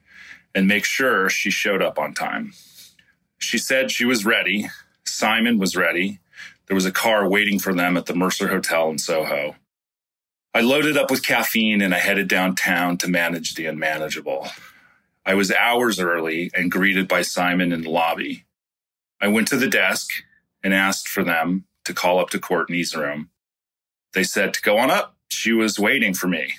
and 0.55 0.67
make 0.67 0.85
sure 0.85 1.29
she 1.29 1.51
showed 1.51 1.81
up 1.81 1.99
on 1.99 2.13
time. 2.13 2.53
She 3.39 3.57
said 3.57 3.91
she 3.91 4.05
was 4.05 4.25
ready. 4.25 4.69
Simon 5.05 5.59
was 5.59 5.75
ready. 5.75 6.19
There 6.67 6.75
was 6.75 6.85
a 6.85 6.91
car 6.91 7.27
waiting 7.29 7.59
for 7.59 7.73
them 7.73 7.97
at 7.97 8.05
the 8.07 8.15
Mercer 8.15 8.47
Hotel 8.47 8.89
in 8.89 8.97
Soho. 8.97 9.55
I 10.53 10.61
loaded 10.61 10.97
up 10.97 11.11
with 11.11 11.25
caffeine 11.25 11.81
and 11.81 11.93
I 11.95 11.99
headed 11.99 12.27
downtown 12.27 12.97
to 12.99 13.09
manage 13.09 13.55
the 13.55 13.65
unmanageable. 13.65 14.47
I 15.25 15.35
was 15.35 15.51
hours 15.51 15.99
early 15.99 16.51
and 16.55 16.71
greeted 16.71 17.07
by 17.07 17.21
Simon 17.21 17.71
in 17.73 17.81
the 17.81 17.89
lobby. 17.89 18.45
I 19.21 19.29
went 19.29 19.47
to 19.49 19.57
the 19.57 19.69
desk 19.69 20.09
and 20.63 20.73
asked 20.73 21.07
for 21.07 21.23
them 21.23 21.65
to 21.85 21.93
call 21.93 22.19
up 22.19 22.29
to 22.31 22.39
Courtney's 22.39 22.95
room. 22.95 23.29
They 24.13 24.23
said 24.23 24.53
to 24.53 24.61
go 24.61 24.77
on 24.77 24.89
up. 24.89 25.15
She 25.27 25.51
was 25.51 25.79
waiting 25.79 26.13
for 26.13 26.27
me. 26.27 26.53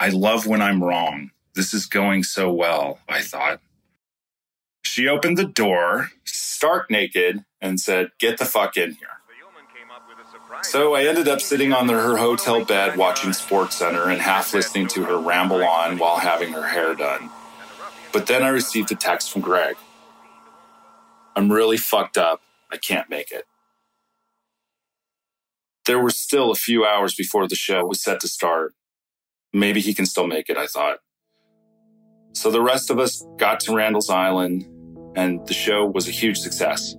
I 0.00 0.08
love 0.08 0.46
when 0.46 0.62
I'm 0.62 0.82
wrong. 0.82 1.32
This 1.54 1.74
is 1.74 1.86
going 1.86 2.22
so 2.22 2.52
well, 2.52 3.00
I 3.08 3.20
thought. 3.20 3.60
She 4.84 5.08
opened 5.08 5.36
the 5.36 5.44
door, 5.44 6.10
stark 6.24 6.90
naked, 6.90 7.44
and 7.60 7.80
said, 7.80 8.12
Get 8.18 8.38
the 8.38 8.44
fuck 8.44 8.76
in 8.76 8.92
here. 8.92 9.08
So 10.62 10.94
I 10.94 11.04
ended 11.04 11.28
up 11.28 11.40
sitting 11.40 11.72
on 11.72 11.86
the, 11.86 11.94
her 11.94 12.16
hotel 12.16 12.64
bed 12.64 12.96
watching 12.96 13.30
SportsCenter 13.30 14.10
and 14.10 14.20
half 14.20 14.54
listening 14.54 14.86
to 14.88 15.04
her 15.04 15.18
ramble 15.18 15.64
on 15.64 15.98
while 15.98 16.18
having 16.18 16.52
her 16.52 16.66
hair 16.66 16.94
done. 16.94 17.30
But 18.12 18.26
then 18.26 18.42
I 18.42 18.48
received 18.48 18.90
a 18.90 18.94
text 18.94 19.30
from 19.30 19.42
Greg. 19.42 19.76
I'm 21.36 21.50
really 21.52 21.76
fucked 21.76 22.18
up. 22.18 22.42
I 22.70 22.76
can't 22.76 23.08
make 23.10 23.30
it. 23.30 23.44
There 25.86 25.98
were 25.98 26.10
still 26.10 26.50
a 26.50 26.54
few 26.54 26.84
hours 26.84 27.14
before 27.14 27.48
the 27.48 27.54
show 27.54 27.86
was 27.86 28.02
set 28.02 28.20
to 28.20 28.28
start. 28.28 28.74
Maybe 29.52 29.80
he 29.80 29.94
can 29.94 30.04
still 30.04 30.26
make 30.26 30.50
it, 30.50 30.58
I 30.58 30.66
thought. 30.66 30.98
So 32.34 32.50
the 32.50 32.60
rest 32.60 32.90
of 32.90 32.98
us 32.98 33.24
got 33.38 33.60
to 33.60 33.74
Randall's 33.74 34.10
Island, 34.10 34.66
and 35.16 35.46
the 35.46 35.54
show 35.54 35.86
was 35.86 36.06
a 36.06 36.10
huge 36.10 36.38
success. 36.38 36.94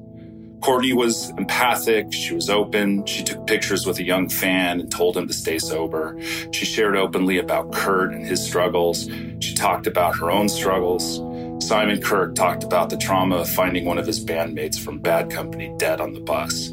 Courtney 0.61 0.91
was 0.91 1.29
empathic. 1.37 2.11
She 2.11 2.33
was 2.33 2.49
open. 2.49 3.05
She 3.05 3.23
took 3.23 3.47
pictures 3.47 3.85
with 3.85 3.99
a 3.99 4.03
young 4.03 4.27
fan 4.27 4.81
and 4.81 4.91
told 4.91 5.15
him 5.15 5.27
to 5.27 5.33
stay 5.33 5.57
sober. 5.57 6.19
She 6.51 6.65
shared 6.65 6.97
openly 6.97 7.37
about 7.37 7.71
Kurt 7.71 8.13
and 8.13 8.25
his 8.25 8.45
struggles. 8.45 9.09
She 9.39 9.53
talked 9.55 9.87
about 9.87 10.17
her 10.17 10.29
own 10.29 10.49
struggles. 10.49 11.19
Simon 11.61 12.01
Kirke 12.01 12.35
talked 12.35 12.63
about 12.63 12.89
the 12.89 12.97
trauma 12.97 13.37
of 13.37 13.49
finding 13.49 13.85
one 13.85 13.97
of 13.97 14.07
his 14.07 14.23
bandmates 14.23 14.79
from 14.79 14.99
Bad 14.99 15.29
Company 15.29 15.73
dead 15.77 16.01
on 16.01 16.13
the 16.13 16.19
bus. 16.21 16.69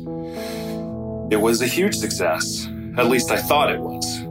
It 1.30 1.36
was 1.36 1.60
a 1.60 1.66
huge 1.66 1.96
success. 1.96 2.66
At 2.96 3.06
least 3.06 3.30
I 3.30 3.36
thought 3.36 3.70
it 3.70 3.80
was. 3.80 4.22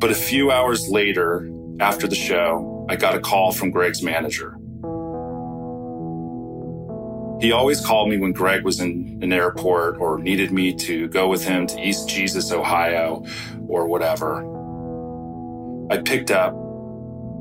But 0.00 0.10
a 0.10 0.14
few 0.14 0.50
hours 0.50 0.88
later, 0.88 1.48
after 1.80 2.06
the 2.06 2.14
show, 2.14 2.86
I 2.88 2.96
got 2.96 3.14
a 3.14 3.20
call 3.20 3.52
from 3.52 3.70
Greg's 3.70 4.02
manager. 4.02 4.56
He 7.40 7.52
always 7.52 7.84
called 7.84 8.08
me 8.08 8.16
when 8.16 8.32
Greg 8.32 8.64
was 8.64 8.80
in 8.80 9.20
an 9.22 9.32
airport 9.32 9.98
or 9.98 10.18
needed 10.18 10.50
me 10.50 10.74
to 10.74 11.06
go 11.08 11.28
with 11.28 11.44
him 11.44 11.66
to 11.68 11.80
East 11.80 12.08
Jesus, 12.08 12.50
Ohio, 12.50 13.24
or 13.68 13.86
whatever. 13.86 14.44
I 15.90 15.98
picked 15.98 16.30
up. 16.30 16.67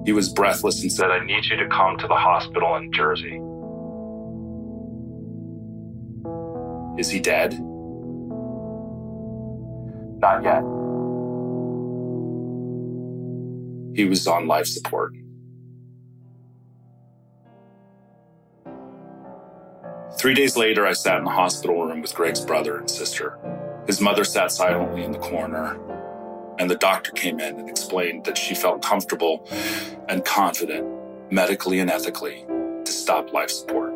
He 0.05 0.13
was 0.13 0.29
breathless 0.29 0.81
and 0.81 0.91
said, 0.91 1.12
I 1.12 1.23
need 1.25 1.45
you 1.45 1.57
to 1.57 1.67
come 1.67 1.97
to 1.97 2.07
the 2.07 2.15
hospital 2.15 2.75
in 2.75 2.91
Jersey. 2.93 3.41
Is 6.99 7.10
he 7.10 7.19
dead? 7.19 7.60
Not 10.19 10.43
yet. 10.43 10.63
he 13.97 14.05
was 14.05 14.27
on 14.27 14.47
life 14.47 14.67
support. 14.67 15.12
Three 20.19 20.36
days 20.36 20.55
later, 20.55 20.86
I 20.86 20.93
sat 20.93 21.17
in 21.17 21.23
the 21.23 21.31
hospital 21.31 21.83
room 21.83 22.01
with 22.01 22.13
Greg's 22.13 22.41
brother 22.41 22.77
and 22.77 22.89
sister. 22.89 23.39
His 23.88 23.99
mother 23.99 24.23
sat 24.23 24.51
silently 24.51 25.03
in 25.03 25.12
the 25.12 25.17
corner, 25.17 25.79
and 26.60 26.70
the 26.70 26.76
doctor 26.76 27.12
came 27.12 27.39
in 27.39 27.60
and 27.60 27.70
explained 27.70 28.26
that 28.26 28.38
she 28.38 28.56
felt 28.56 28.82
comfortable 28.82 29.48
and 30.10 30.24
confident, 30.26 30.88
medically 31.32 31.80
and 31.80 31.89
ethically, 31.89 32.46
to 32.86 32.91
stop 32.91 33.34
life 33.34 33.50
support. 33.50 33.93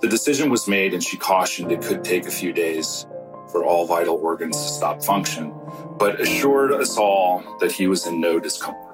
The 0.00 0.08
decision 0.08 0.50
was 0.50 0.68
made, 0.68 0.92
and 0.92 1.02
she 1.02 1.16
cautioned 1.16 1.72
it 1.72 1.80
could 1.80 2.04
take 2.04 2.26
a 2.26 2.30
few 2.30 2.52
days 2.52 3.06
for 3.50 3.64
all 3.64 3.86
vital 3.86 4.16
organs 4.16 4.56
to 4.56 4.68
stop 4.68 5.02
function, 5.02 5.54
but 5.98 6.20
assured 6.20 6.72
us 6.72 6.98
all 6.98 7.42
that 7.60 7.72
he 7.72 7.86
was 7.86 8.06
in 8.06 8.20
no 8.20 8.38
discomfort. 8.38 8.93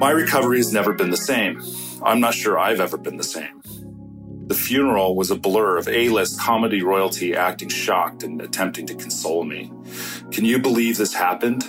My 0.00 0.12
recovery 0.12 0.56
has 0.56 0.72
never 0.72 0.94
been 0.94 1.10
the 1.10 1.16
same. 1.18 1.62
I'm 2.02 2.20
not 2.20 2.32
sure 2.32 2.58
I've 2.58 2.80
ever 2.80 2.96
been 2.96 3.18
the 3.18 3.22
same. 3.22 3.60
The 4.46 4.54
funeral 4.54 5.14
was 5.14 5.30
a 5.30 5.36
blur 5.36 5.76
of 5.76 5.88
A 5.88 6.08
list 6.08 6.40
comedy 6.40 6.80
royalty 6.80 7.36
acting 7.36 7.68
shocked 7.68 8.22
and 8.22 8.40
attempting 8.40 8.86
to 8.86 8.94
console 8.94 9.44
me. 9.44 9.70
Can 10.30 10.46
you 10.46 10.58
believe 10.58 10.96
this 10.96 11.12
happened? 11.12 11.66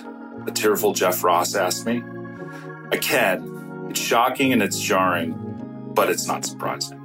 A 0.47 0.51
tearful 0.51 0.93
Jeff 0.93 1.25
Ross 1.25 1.55
asked 1.55 1.85
me. 1.85 2.01
I 2.89 2.95
can. 2.95 3.87
It's 3.89 3.99
shocking 3.99 4.53
and 4.53 4.63
it's 4.63 4.79
jarring, 4.79 5.33
but 5.93 6.09
it's 6.09 6.25
not 6.25 6.45
surprising. 6.45 6.99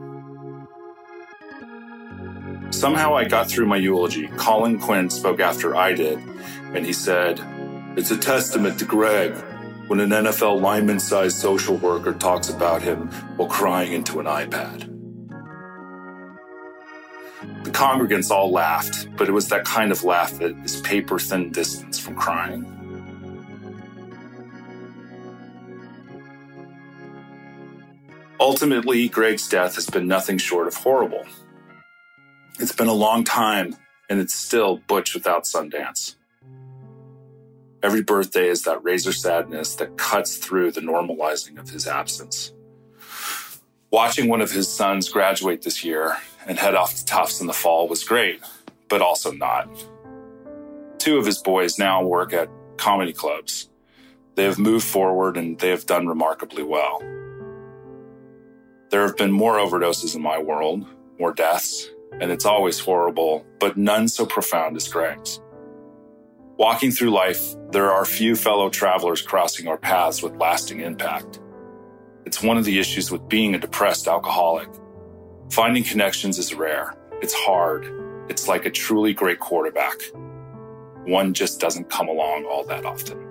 Somehow 2.71 3.17
I 3.17 3.25
got 3.25 3.49
through 3.49 3.67
my 3.67 3.79
eulogy. 3.79 4.29
Colin 4.37 4.79
Quinn 4.79 5.11
spoke 5.11 5.41
after 5.41 5.75
I 5.75 5.93
did, 5.93 6.21
and 6.73 6.87
he 6.87 6.93
said, 6.93 7.41
It's 7.97 8.13
a 8.13 8.17
testament 8.17 8.79
to 8.79 8.85
Greg 8.85 9.35
when 9.89 10.01
an 10.01 10.11
NFL 10.11 10.61
lineman 10.61 10.99
sized 10.99 11.37
social 11.37 11.77
worker 11.77 12.13
talks 12.13 12.49
about 12.49 12.83
him 12.83 13.09
while 13.37 13.49
crying 13.49 13.93
into 13.93 14.19
an 14.19 14.27
iPad. 14.27 14.93
The 17.65 17.71
congregants 17.71 18.31
all 18.31 18.51
laughed, 18.51 19.09
but 19.17 19.29
it 19.29 19.33
was 19.33 19.49
that 19.49 19.65
kind 19.65 19.93
of 19.93 20.03
laugh 20.03 20.39
that 20.39 20.57
is 20.65 20.81
paper 20.81 21.19
thin 21.19 21.53
distance 21.53 21.99
from 21.99 22.17
crying. 22.17 22.73
Ultimately, 28.41 29.09
Greg's 29.09 29.49
death 29.49 29.77
has 29.77 29.89
been 29.89 30.07
nothing 30.07 30.39
short 30.39 30.67
of 30.67 30.75
horrible. 30.75 31.25
It's 32.59 32.73
been 32.75 32.89
a 32.89 32.93
long 32.93 33.25
time, 33.25 33.77
and 34.11 34.21
it's 34.21 34.35
still 34.35 34.79
Butch 34.89 35.15
without 35.15 35.45
Sundance. 35.45 36.16
Every 37.83 38.03
birthday 38.03 38.49
is 38.49 38.63
that 38.63 38.83
razor 38.83 39.13
sadness 39.13 39.75
that 39.77 39.97
cuts 39.97 40.37
through 40.37 40.73
the 40.73 40.81
normalizing 40.81 41.59
of 41.59 41.69
his 41.69 41.87
absence. 41.87 42.53
Watching 43.91 44.29
one 44.29 44.41
of 44.41 44.51
his 44.51 44.69
sons 44.69 45.09
graduate 45.09 45.63
this 45.63 45.85
year 45.85 46.17
and 46.47 46.59
head 46.59 46.75
off 46.75 46.95
to 46.95 47.05
Tufts 47.05 47.41
in 47.41 47.47
the 47.47 47.53
fall 47.53 47.87
was 47.89 48.03
great, 48.03 48.41
but 48.89 49.03
also 49.03 49.31
not. 49.31 49.69
Two 50.99 51.19
of 51.19 51.27
his 51.27 51.39
boys 51.39 51.79
now 51.79 52.03
work 52.03 52.33
at 52.33 52.49
comedy 52.79 53.13
clubs. 53.13 53.69
They 54.35 54.45
have 54.45 54.59
moved 54.59 54.85
forward 54.85 55.37
and 55.37 55.59
they 55.59 55.71
have 55.71 55.87
done 55.87 56.07
remarkably 56.07 56.63
well. 56.63 57.01
There 58.91 59.03
have 59.03 59.17
been 59.17 59.33
more 59.33 59.57
overdoses 59.57 60.15
in 60.15 60.23
my 60.23 60.39
world, 60.39 60.87
more 61.19 61.33
deaths, 61.33 61.89
and 62.21 62.31
it's 62.31 62.47
always 62.47 62.79
horrible, 62.79 63.45
but 63.61 63.77
none 63.77 64.09
so 64.09 64.27
profound 64.27 64.77
as 64.77 64.89
Greg's. 64.89 65.41
Walking 66.59 66.91
through 66.91 67.11
life, 67.11 67.55
there 67.71 67.93
are 67.93 68.07
few 68.07 68.35
fellow 68.35 68.71
travelers 68.71 69.21
crossing 69.21 69.69
our 69.69 69.77
paths 69.77 70.23
with 70.23 70.37
lasting 70.37 70.81
impact. 70.81 71.39
It's 72.25 72.43
one 72.43 72.57
of 72.57 72.65
the 72.65 72.79
issues 72.79 73.11
with 73.11 73.29
being 73.29 73.55
a 73.55 73.59
depressed 73.59 74.09
alcoholic. 74.09 74.69
Finding 75.51 75.85
connections 75.85 76.39
is 76.39 76.55
rare. 76.55 76.95
It's 77.21 77.35
hard. 77.35 77.93
It's 78.31 78.49
like 78.49 78.65
a 78.65 78.71
truly 78.71 79.13
great 79.13 79.39
quarterback. 79.39 80.01
One 81.05 81.35
just 81.35 81.61
doesn't 81.61 81.91
come 81.91 82.09
along 82.09 82.47
all 82.47 82.65
that 82.65 82.87
often. 82.87 83.26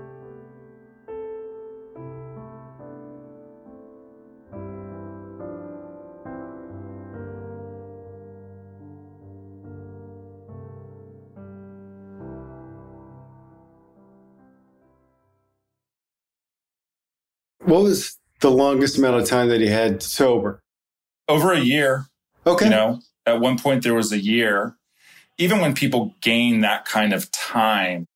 What 17.75 17.83
was 17.83 18.17
the 18.39 18.49
longest 18.49 18.97
amount 18.97 19.17
of 19.17 19.27
time 19.27 19.49
that 19.49 19.59
he 19.59 19.67
had 19.67 20.01
sober? 20.01 20.61
Over 21.27 21.51
a 21.51 21.59
year. 21.59 22.05
Okay. 22.47 22.67
You 22.67 22.71
know, 22.71 23.01
at 23.25 23.41
one 23.41 23.59
point 23.59 23.83
there 23.83 23.93
was 23.93 24.13
a 24.13 24.17
year. 24.17 24.77
Even 25.37 25.59
when 25.59 25.75
people 25.75 26.15
gain 26.21 26.61
that 26.61 26.85
kind 26.85 27.11
of 27.11 27.29
time, 27.33 28.07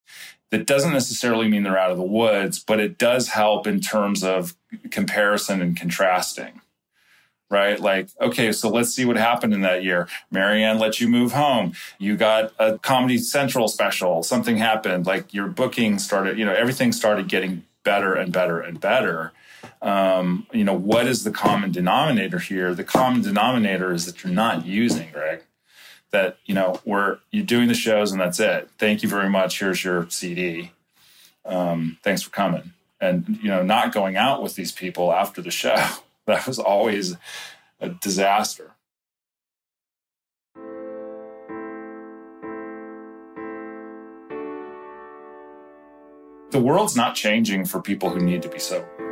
that 0.50 0.66
doesn't 0.66 0.94
necessarily 0.94 1.50
mean 1.50 1.64
they're 1.64 1.78
out 1.78 1.92
of 1.92 1.98
the 1.98 2.04
woods, 2.04 2.64
but 2.64 2.80
it 2.80 2.98
does 2.98 3.28
help 3.28 3.68
in 3.68 3.82
terms 3.82 4.24
of 4.24 4.56
comparison 4.92 5.62
and 5.62 5.76
contrasting. 5.76 6.62
Right? 7.52 7.82
Like, 7.82 8.08
okay, 8.22 8.54
so 8.54 8.70
let's 8.70 8.96
see 8.96 9.04
what 9.04 9.18
happened 9.18 9.54
in 9.54 9.60
that 9.64 9.84
year. 9.84 10.08
Marianne 10.32 10.80
let 10.80 11.02
you 11.02 11.10
move 11.10 11.34
home. 11.34 11.74
You 11.98 12.16
got 12.16 12.54
a 12.60 12.78
Comedy 12.78 13.18
Central 13.18 13.68
special. 13.68 14.24
Something 14.24 14.56
happened. 14.56 15.06
Like 15.06 15.34
your 15.34 15.48
booking 15.50 16.00
started, 16.00 16.38
you 16.38 16.46
know, 16.46 16.54
everything 16.54 16.94
started 16.94 17.28
getting 17.28 17.66
better 17.84 18.14
and 18.14 18.32
better 18.32 18.62
and 18.62 18.80
better. 18.80 19.34
Um, 19.82 20.48
you 20.52 20.64
know, 20.64 20.74
what 20.74 21.08
is 21.08 21.24
the 21.24 21.32
common 21.32 21.72
denominator 21.72 22.40
here? 22.40 22.74
The 22.74 22.84
common 22.84 23.22
denominator 23.22 23.92
is 23.94 24.06
that 24.06 24.24
you're 24.24 24.34
not 24.34 24.66
using, 24.66 25.12
Greg. 25.12 25.44
That, 26.12 26.38
you 26.46 26.56
know, 26.56 26.82
we're 26.86 27.20
you're 27.32 27.46
doing 27.46 27.68
the 27.68 27.74
shows 27.74 28.12
and 28.12 28.20
that's 28.20 28.40
it. 28.40 28.70
Thank 28.78 29.04
you 29.04 29.10
very 29.10 29.30
much. 29.30 29.60
Here's 29.60 29.84
your 29.84 30.10
CD. 30.10 30.72
Um, 31.46 31.98
thanks 32.04 32.22
for 32.22 32.32
coming. 32.32 32.74
And, 33.00 33.40
you 33.42 33.50
know, 33.50 33.64
not 33.64 33.94
going 33.94 34.18
out 34.18 34.44
with 34.44 34.56
these 34.56 34.72
people 34.72 35.14
after 35.14 35.42
the 35.42 35.52
show. 35.52 35.76
That 36.26 36.46
was 36.46 36.60
always 36.60 37.18
a 37.80 37.90
disaster. 37.90 38.76
The 46.52 46.60
world's 46.60 46.96
not 46.96 47.16
changing 47.16 47.66
for 47.66 47.82
people 47.82 48.12
who 48.12 48.20
need 48.20 48.44
to 48.44 48.50
be 48.50 48.60
sober. 48.60 49.09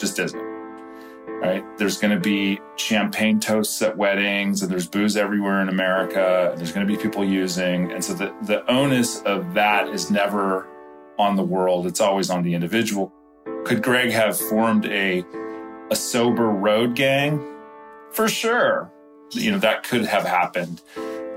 Just 0.00 0.18
isn't. 0.18 0.50
Right? 1.40 1.64
There's 1.78 1.98
going 1.98 2.14
to 2.14 2.20
be 2.20 2.60
champagne 2.76 3.38
toasts 3.38 3.80
at 3.82 3.96
weddings, 3.96 4.62
and 4.62 4.70
there's 4.70 4.88
booze 4.88 5.16
everywhere 5.16 5.62
in 5.62 5.68
America. 5.68 6.50
And 6.50 6.58
there's 6.58 6.72
going 6.72 6.86
to 6.86 6.92
be 6.92 7.00
people 7.00 7.24
using, 7.24 7.92
and 7.92 8.04
so 8.04 8.14
the 8.14 8.34
the 8.42 8.68
onus 8.70 9.22
of 9.22 9.54
that 9.54 9.88
is 9.88 10.10
never 10.10 10.68
on 11.18 11.36
the 11.36 11.44
world. 11.44 11.86
It's 11.86 12.00
always 12.00 12.30
on 12.30 12.42
the 12.42 12.54
individual. 12.54 13.12
Could 13.64 13.82
Greg 13.82 14.10
have 14.10 14.38
formed 14.38 14.86
a 14.86 15.24
a 15.90 15.96
sober 15.96 16.48
road 16.48 16.94
gang? 16.94 17.44
For 18.12 18.28
sure. 18.28 18.92
You 19.32 19.52
know, 19.52 19.58
that 19.58 19.84
could 19.84 20.06
have 20.06 20.24
happened. 20.24 20.82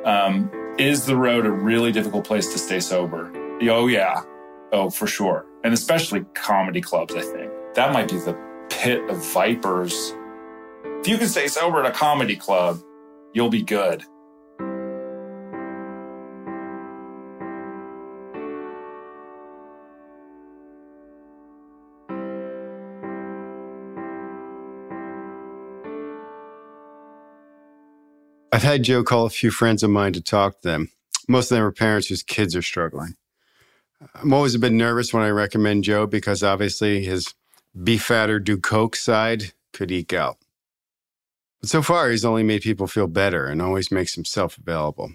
Um, 0.05 0.49
is 0.77 1.05
the 1.05 1.15
road 1.15 1.45
a 1.45 1.51
really 1.51 1.91
difficult 1.91 2.25
place 2.25 2.51
to 2.53 2.57
stay 2.57 2.79
sober? 2.79 3.31
Oh, 3.61 3.87
yeah. 3.87 4.23
Oh, 4.71 4.89
for 4.89 5.05
sure. 5.05 5.45
And 5.63 5.73
especially 5.73 6.25
comedy 6.33 6.81
clubs, 6.81 7.13
I 7.15 7.21
think. 7.21 7.51
That 7.75 7.93
might 7.93 8.09
be 8.09 8.17
the 8.17 8.33
pit 8.83 9.09
of 9.09 9.15
vipers. 9.31 10.13
If 10.83 11.07
you 11.07 11.17
can 11.17 11.29
stay 11.29 11.47
sober 11.47 11.81
at 11.81 11.85
a 11.85 11.91
comedy 11.91 12.35
club, 12.35 12.81
you'll 13.33 13.47
be 13.47 13.61
good. 13.61 14.03
I've 28.51 28.63
had 28.63 28.83
Joe 28.83 29.05
call 29.05 29.25
a 29.25 29.29
few 29.29 29.49
friends 29.49 29.81
of 29.83 29.91
mine 29.91 30.11
to 30.11 30.21
talk 30.21 30.59
to 30.59 30.67
them. 30.67 30.91
Most 31.29 31.49
of 31.49 31.55
them 31.55 31.63
are 31.63 31.71
parents 31.71 32.09
whose 32.09 32.21
kids 32.21 32.53
are 32.53 32.61
struggling. 32.61 33.15
I'm 34.13 34.33
always 34.33 34.55
a 34.55 34.59
bit 34.59 34.73
nervous 34.73 35.13
when 35.13 35.23
I 35.23 35.29
recommend 35.29 35.85
Joe 35.85 36.05
because 36.05 36.43
obviously 36.43 37.05
his 37.05 37.33
be 37.81 37.97
fat 37.97 38.29
or 38.29 38.39
do 38.39 38.57
coke 38.57 38.95
side 38.95 39.53
could 39.71 39.91
eke 39.91 40.13
out. 40.13 40.37
But 41.61 41.69
so 41.69 41.81
far, 41.81 42.09
he's 42.09 42.25
only 42.25 42.43
made 42.43 42.61
people 42.61 42.87
feel 42.87 43.07
better 43.07 43.45
and 43.47 43.61
always 43.61 43.91
makes 43.91 44.15
himself 44.15 44.57
available. 44.57 45.13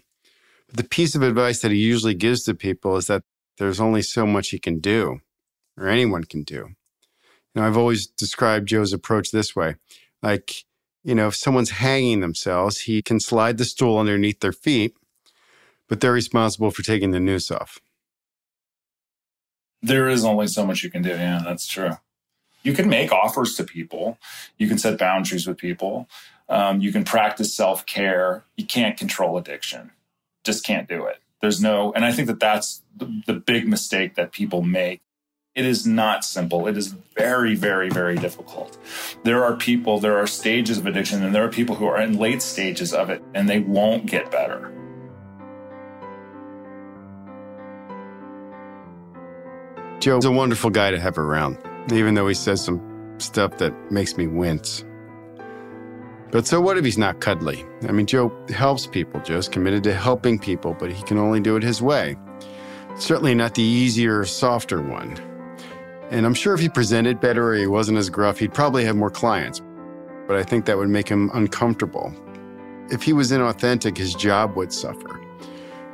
But 0.69 0.77
the 0.77 0.85
piece 0.85 1.15
of 1.15 1.23
advice 1.23 1.61
that 1.61 1.71
he 1.71 1.79
usually 1.79 2.15
gives 2.15 2.45
to 2.45 2.55
people 2.55 2.97
is 2.97 3.07
that 3.07 3.23
there's 3.59 3.81
only 3.81 4.03
so 4.03 4.27
much 4.27 4.51
he 4.51 4.59
can 4.59 4.81
do. 4.81 5.21
or 5.77 5.89
anyone 5.89 6.25
can 6.25 6.43
do. 6.43 6.55
You 7.55 7.63
know, 7.63 7.67
I've 7.67 7.77
always 7.77 8.07
described 8.07 8.69
Joe's 8.69 8.93
approach 8.93 9.31
this 9.31 9.55
way 9.55 9.77
like, 10.23 10.65
you 11.05 11.15
know, 11.15 11.29
if 11.29 11.37
someone's 11.37 11.71
hanging 11.71 12.21
themselves, 12.21 12.81
he 12.81 13.03
can 13.03 13.21
slide 13.21 13.59
the 13.59 13.65
stool 13.65 13.99
underneath 13.99 14.41
their 14.41 14.53
feet, 14.53 14.97
but 15.89 16.01
they're 16.01 16.13
responsible 16.13 16.71
for 16.71 16.83
taking 16.83 17.13
the 17.13 17.21
noose 17.21 17.51
off. 17.51 17.79
There 19.81 20.09
is 20.09 20.25
only 20.25 20.49
so 20.49 20.67
much 20.67 20.83
you 20.83 20.91
can 20.91 21.03
do. 21.03 21.11
Yeah, 21.11 21.41
that's 21.45 21.69
true. 21.69 21.93
You 22.63 22.73
can 22.73 22.89
make 22.89 23.13
offers 23.13 23.55
to 23.57 23.65
people, 23.65 24.19
you 24.57 24.69
can 24.69 24.79
set 24.79 24.99
boundaries 24.99 25.47
with 25.47 25.59
people, 25.59 26.09
um, 26.49 26.81
you 26.81 26.93
can 26.93 27.05
practice 27.05 27.55
self 27.55 27.87
care. 27.87 28.45
You 28.57 28.67
can't 28.67 28.97
control 28.97 29.39
addiction, 29.39 29.93
just 30.45 30.65
can't 30.65 30.89
do 30.89 31.07
it. 31.07 31.19
There's 31.41 31.63
no, 31.63 31.93
and 31.93 32.05
I 32.05 32.13
think 32.13 32.27
that 32.27 32.41
that's 32.41 32.83
the, 32.97 33.23
the 33.27 33.35
big 33.35 33.69
mistake 33.69 34.17
that 34.17 34.33
people 34.33 34.63
make. 34.63 35.01
It 35.55 35.65
is 35.65 35.87
not 35.87 36.25
simple. 36.25 36.67
It 36.67 36.77
is 36.77 36.95
very, 37.17 37.55
very, 37.55 37.89
very 37.91 38.17
difficult. 38.17 38.79
There 39.25 39.45
are 39.45 39.57
people, 39.57 39.99
there 39.99 40.17
are 40.19 40.27
stages 40.27 40.79
of 40.79 40.87
addiction, 40.87 41.25
and 41.25 41.35
there 41.35 41.45
are 41.45 41.49
people 41.49 41.75
who 41.75 41.87
are 41.87 42.01
in 42.01 42.19
late 42.19 42.43
stages 42.43 42.93
of 42.93 43.11
it 43.11 43.23
and 43.35 43.49
they 43.49 43.61
won't 43.61 44.07
get 44.07 44.31
better. 44.31 44.73
Joe's 50.01 50.25
a 50.25 50.31
wonderful 50.31 50.71
guy 50.71 50.93
to 50.93 51.01
have 51.01 51.19
around, 51.19 51.59
even 51.93 52.15
though 52.15 52.29
he 52.29 52.35
says 52.35 52.65
some 52.65 52.81
stuff 53.19 53.59
that 53.59 53.73
makes 53.91 54.17
me 54.17 54.27
wince. 54.27 54.85
But 56.31 56.47
so 56.47 56.61
what 56.61 56.77
if 56.77 56.85
he's 56.85 56.99
not 56.99 57.21
cuddly? 57.21 57.65
I 57.89 57.93
mean, 57.93 58.07
Joe 58.07 58.31
helps 58.51 58.87
people. 58.87 59.21
Joe's 59.23 59.49
committed 59.49 59.83
to 59.85 59.95
helping 59.95 60.39
people, 60.39 60.75
but 60.79 60.93
he 60.93 61.03
can 61.05 61.17
only 61.17 61.41
do 61.41 61.57
it 61.57 61.63
his 61.63 61.81
way. 61.81 62.17
Certainly 62.97 63.35
not 63.35 63.55
the 63.55 63.63
easier, 63.63 64.25
softer 64.25 64.83
one. 64.83 65.17
And 66.11 66.27
I'm 66.27 66.35
sure 66.35 66.55
if 66.55 66.61
he 66.61 66.69
presented 66.69 67.21
better 67.21 67.53
or 67.53 67.55
he 67.55 67.67
wasn't 67.67 67.99
as 67.99 68.11
gruff, 68.11 68.39
he'd 68.39 68.55
probably 68.55 68.85
have 68.85 68.97
more 68.97 69.11
clients. 69.11 69.63
But 70.27 70.37
I 70.37 70.43
think 70.43 70.67
that 70.67 70.77
would 70.77 70.89
make 70.89 71.09
him 71.09 71.31
uncomfortable. 71.33 72.13
If 72.91 73.03
he 73.03 73.13
was 73.13 73.31
inauthentic, 73.31 73.97
his 73.97 74.15
job 74.15 74.57
would 74.57 74.73
suffer, 74.73 75.21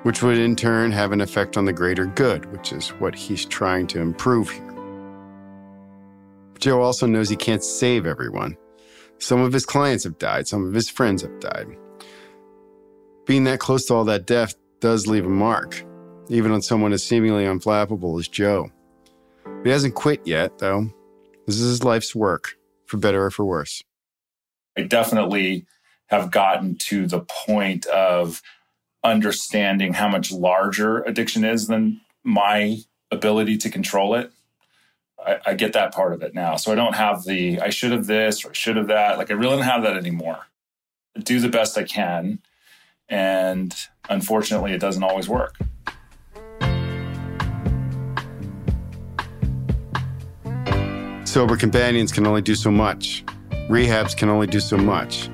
which 0.03 0.23
would 0.23 0.39
in 0.39 0.57
turn 0.57 0.93
have 0.93 1.13
an 1.13 1.21
effect 1.21 1.57
on 1.57 1.65
the 1.65 1.73
greater 1.73 2.07
good, 2.07 2.51
which 2.53 2.73
is 2.73 2.91
what 2.91 3.15
he's 3.15 3.45
trying 3.45 3.87
to 3.89 4.01
improve 4.01 4.51
here. 4.51 4.63
Joe 6.59 6.83
also 6.83 7.07
knows 7.07 7.29
he 7.29 7.37
can't 7.37 7.64
save 7.64 8.07
everyone. 8.07 8.57
Some 9.19 9.40
of 9.40 9.53
his 9.53 9.67
clients 9.67 10.05
have 10.05 10.19
died, 10.19 10.49
some 10.49 10.67
of 10.67 10.75
his 10.75 10.90
friends 10.90 11.23
have 11.23 11.38
died. 11.40 11.67
Being 13.27 13.45
that 13.45 13.61
close 13.61 13.87
to 13.87 13.95
all 13.95 14.05
that 14.05 14.27
death 14.27 14.55
does 14.81 15.07
leave 15.07 15.25
a 15.25 15.31
mark, 15.31 15.85
even 16.29 16.53
on 16.53 16.62
someone 16.62 16.93
as 16.93 17.03
seemingly 17.03 17.45
unflappable 17.45 18.19
as 18.19 18.29
Joe. 18.29 18.71
He 19.62 19.71
hasn't 19.71 19.95
quit 19.95 20.27
yet, 20.27 20.59
though. 20.59 20.90
This 21.47 21.57
is 21.57 21.69
his 21.69 21.85
life's 21.85 22.14
work, 22.14 22.57
for 22.87 22.97
better 22.97 23.25
or 23.25 23.31
for 23.31 23.45
worse. 23.45 23.83
I 24.77 24.83
definitely 24.83 25.67
have 26.09 26.31
gotten 26.31 26.77
to 26.77 27.07
the 27.07 27.21
point 27.21 27.87
of 27.87 28.43
understanding 29.03 29.93
how 29.93 30.09
much 30.09 30.33
larger 30.33 31.03
addiction 31.03 31.45
is 31.45 31.67
than 31.67 32.01
my 32.25 32.79
ability 33.11 33.59
to 33.59 33.71
control 33.71 34.14
it. 34.14 34.33
I, 35.27 35.41
I, 35.47 35.55
get 35.55 35.73
that 35.73 35.95
part 35.95 36.13
of 36.13 36.23
it 36.23 36.35
now. 36.35 36.57
So 36.57 36.73
I 36.73 36.75
don't 36.75 36.95
have 36.95 37.25
the 37.25 37.61
I 37.61 37.71
should 37.71 37.93
have 37.93 38.07
this 38.07 38.45
or 38.45 38.51
I 38.51 38.53
should 38.53 38.77
have 38.77 38.89
that. 38.89 39.19
Like 39.19 39.31
I 39.31 39.35
really 39.35 39.57
don't 39.57 39.65
have 39.65 39.83
that 39.83 39.97
anymore. 39.97 40.47
I 41.17 41.21
do 41.21 41.41
the 41.41 41.49
best 41.49 41.79
I 41.79 41.85
can. 41.85 42.41
And 43.09 43.75
unfortunately, 44.09 44.73
it 44.73 44.81
doesn't 44.81 45.03
always 45.03 45.29
work. 45.29 45.57
Sober 51.25 51.57
companions 51.57 52.13
can 52.13 52.27
only 52.27 52.43
do 52.43 52.55
so 52.55 52.71
much. 52.71 53.25
Rehabs 53.69 54.17
can 54.17 54.29
only 54.29 54.47
do 54.47 54.61
so 54.61 54.77
much. 54.77 55.27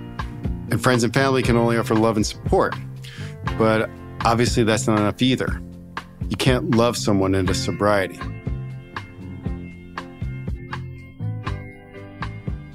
And 0.71 0.83
friends 0.83 1.05
and 1.05 1.13
family 1.13 1.43
can 1.43 1.57
only 1.57 1.77
offer 1.77 1.95
love 1.95 2.17
and 2.17 2.27
support. 2.27 2.75
But 3.59 3.91
obviously, 4.25 4.63
that's 4.63 4.87
not 4.87 4.99
enough 4.99 5.21
either. 5.21 5.61
You 6.29 6.37
can't 6.37 6.75
love 6.75 6.97
someone 6.97 7.35
into 7.35 7.55
sobriety. 7.55 8.19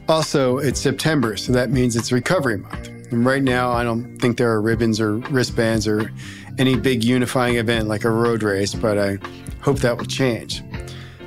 Also, 0.08 0.60
it's 0.60 0.80
September, 0.80 1.36
so 1.36 1.52
that 1.52 1.72
means 1.72 1.96
it's 1.96 2.12
recovery 2.12 2.58
month. 2.58 2.90
And 3.12 3.26
right 3.26 3.42
now, 3.42 3.72
I 3.72 3.84
don't 3.84 4.18
think 4.20 4.38
there 4.38 4.52
are 4.52 4.62
ribbons 4.62 5.00
or 5.00 5.18
wristbands 5.18 5.88
or 5.88 6.12
any 6.60 6.76
big 6.76 7.04
unifying 7.04 7.56
event 7.56 7.88
like 7.88 8.04
a 8.04 8.12
road 8.12 8.44
race, 8.44 8.76
but 8.76 9.00
I 9.00 9.18
hope 9.62 9.80
that 9.80 9.98
will 9.98 10.06
change. 10.06 10.64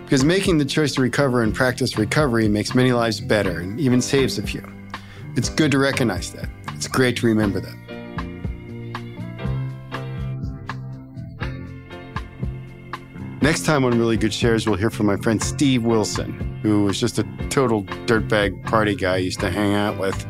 Because 0.05 0.25
making 0.25 0.59
the 0.59 0.65
choice 0.65 0.95
to 0.95 1.03
recover 1.03 1.43
and 1.43 1.55
practice 1.55 1.99
recovery 1.99 2.49
makes 2.49 2.75
many 2.75 2.93
lives 2.93 3.21
better 3.21 3.59
and 3.61 3.81
even 3.81 4.01
saves 4.01 4.39
a 4.39 4.43
few. 4.43 4.65
It's 5.37 5.49
good 5.49 5.71
to 5.73 5.79
recognize 5.79 6.33
that. 6.33 6.49
It's 6.75 6.89
great 6.89 7.17
to 7.17 7.27
remember 7.27 7.61
that. 7.61 7.75
Next 13.43 13.65
time 13.65 13.85
on 13.85 13.99
Really 13.99 14.17
Good 14.17 14.33
Shares, 14.33 14.67
we'll 14.67 14.77
hear 14.77 14.91
from 14.91 15.07
my 15.07 15.17
friend 15.17 15.43
Steve 15.43 15.85
Wilson, 15.85 16.48
who 16.63 16.85
was 16.85 16.99
just 16.99 17.19
a 17.19 17.25
total 17.49 17.85
dirtbag 18.07 18.65
party 18.67 18.95
guy 18.95 19.15
I 19.15 19.19
used 19.19 19.41
to 19.41 19.51
hang 19.51 19.75
out 19.75 19.99
with, 19.99 20.27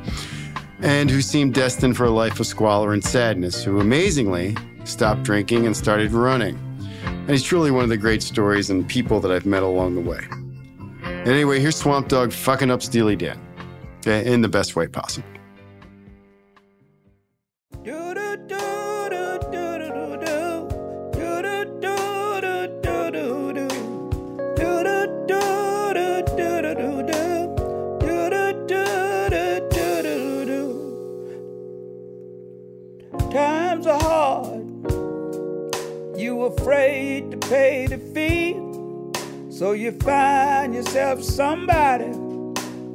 and 0.81 1.11
who 1.11 1.21
seemed 1.21 1.55
destined 1.55 1.97
for 1.97 2.05
a 2.05 2.11
life 2.11 2.38
of 2.41 2.47
squalor 2.47 2.93
and 2.93 3.03
sadness, 3.03 3.64
who 3.64 3.81
amazingly 3.81 4.57
stopped 4.85 5.23
drinking 5.23 5.67
and 5.67 5.77
started 5.77 6.12
running. 6.12 6.57
And 7.05 7.31
he's 7.31 7.43
truly 7.43 7.71
one 7.71 7.85
of 7.85 7.91
the 7.91 7.97
great 7.97 8.23
stories 8.23 8.71
and 8.71 8.88
people 8.88 9.21
that 9.21 9.31
I've 9.31 9.47
met 9.47 9.62
along 9.62 9.95
the 9.95 10.01
way. 10.01 10.25
And 11.05 11.29
anyway, 11.29 11.61
here's 11.61 11.77
Swamp 11.77 12.09
Dogg 12.09 12.33
fucking 12.33 12.71
up 12.71 12.83
Steely 12.83 13.17
Dan 13.17 13.38
in 14.07 14.41
the 14.41 14.49
best 14.49 14.77
way 14.77 14.87
possible. 14.87 15.29
Yourself 40.98 41.22
somebody 41.22 42.06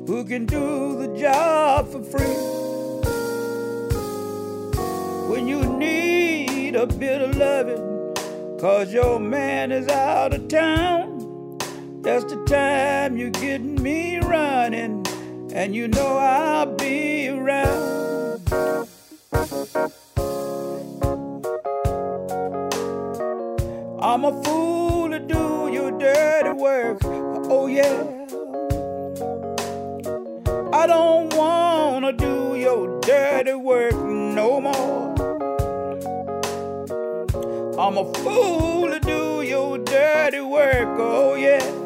who 0.07 0.25
can 0.25 0.45
do 0.45 0.97
the 0.97 1.07
job 1.17 1.89
for 1.89 2.03
free. 2.03 2.35
When 5.31 5.47
you 5.47 5.63
need 5.63 6.75
a 6.75 6.85
bit 6.85 7.21
of 7.21 7.37
loving, 7.37 8.59
cause 8.59 8.93
your 8.93 9.21
man 9.21 9.71
is 9.71 9.87
out 9.87 10.33
of 10.33 10.49
town, 10.49 11.57
that's 12.01 12.25
the 12.25 12.43
time 12.43 13.15
you 13.15 13.29
get 13.29 13.61
me 13.61 14.19
running, 14.19 15.05
and 15.53 15.73
you 15.73 15.87
know 15.87 16.17
I'll 16.17 16.75
be 16.75 17.29
around. 17.29 18.41
I'm 24.01 24.25
a 24.25 24.43
fool 24.43 25.09
to 25.09 25.19
do 25.19 25.69
your 25.71 25.97
dirty 25.97 26.51
work. 26.51 27.22
Oh, 27.63 27.67
yeah. 27.67 28.04
I 30.73 30.86
don't 30.86 31.34
wanna 31.34 32.12
do 32.12 32.58
your 32.58 32.99
dirty 32.99 33.54
work 33.54 33.95
no 33.95 34.60
more. 34.60 35.15
I'm 37.80 37.97
a 37.97 38.13
fool 38.15 38.90
to 38.90 39.00
do 39.00 39.44
your 39.44 39.77
dirty 39.77 40.42
work. 40.42 41.00
Oh, 41.00 41.35
yeah. 41.35 41.83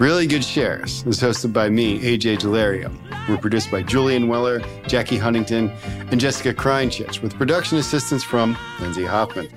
Really 0.00 0.26
Good 0.26 0.42
Shares 0.42 1.04
is 1.06 1.20
hosted 1.20 1.52
by 1.52 1.68
me, 1.68 2.00
AJ 2.00 2.38
Daulerio. 2.38 2.90
We're 3.28 3.36
produced 3.36 3.70
by 3.70 3.82
Julian 3.82 4.28
Weller, 4.28 4.62
Jackie 4.86 5.18
Huntington, 5.18 5.68
and 6.10 6.18
Jessica 6.18 6.54
Kreinchich, 6.54 7.20
with 7.20 7.34
production 7.34 7.76
assistance 7.76 8.24
from 8.24 8.56
Lindsay 8.80 9.04
Hoffman. 9.04 9.50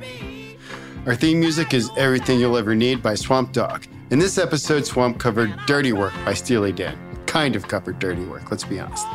Our 1.06 1.16
theme 1.16 1.39
music 1.39 1.74
is 1.74 1.89
Everything 1.96 2.41
You'll 2.41 2.58
Ever 2.58 2.76
Need 2.76 3.02
by 3.02 3.16
Swamp 3.16 3.54
Dogg. 3.54 3.86
In 4.10 4.20
this 4.20 4.38
episode, 4.38 4.86
Swamp 4.86 5.18
covered 5.18 5.58
Dirty 5.66 5.94
Work 5.94 6.14
by 6.26 6.34
Steely 6.34 6.74
Dan. 6.74 6.98
Kind 7.26 7.56
of 7.56 7.70
covered 7.70 8.00
Dirty 8.00 8.26
Work, 8.26 8.52
let's 8.52 8.66
be 8.66 8.82
honest. 8.82 9.08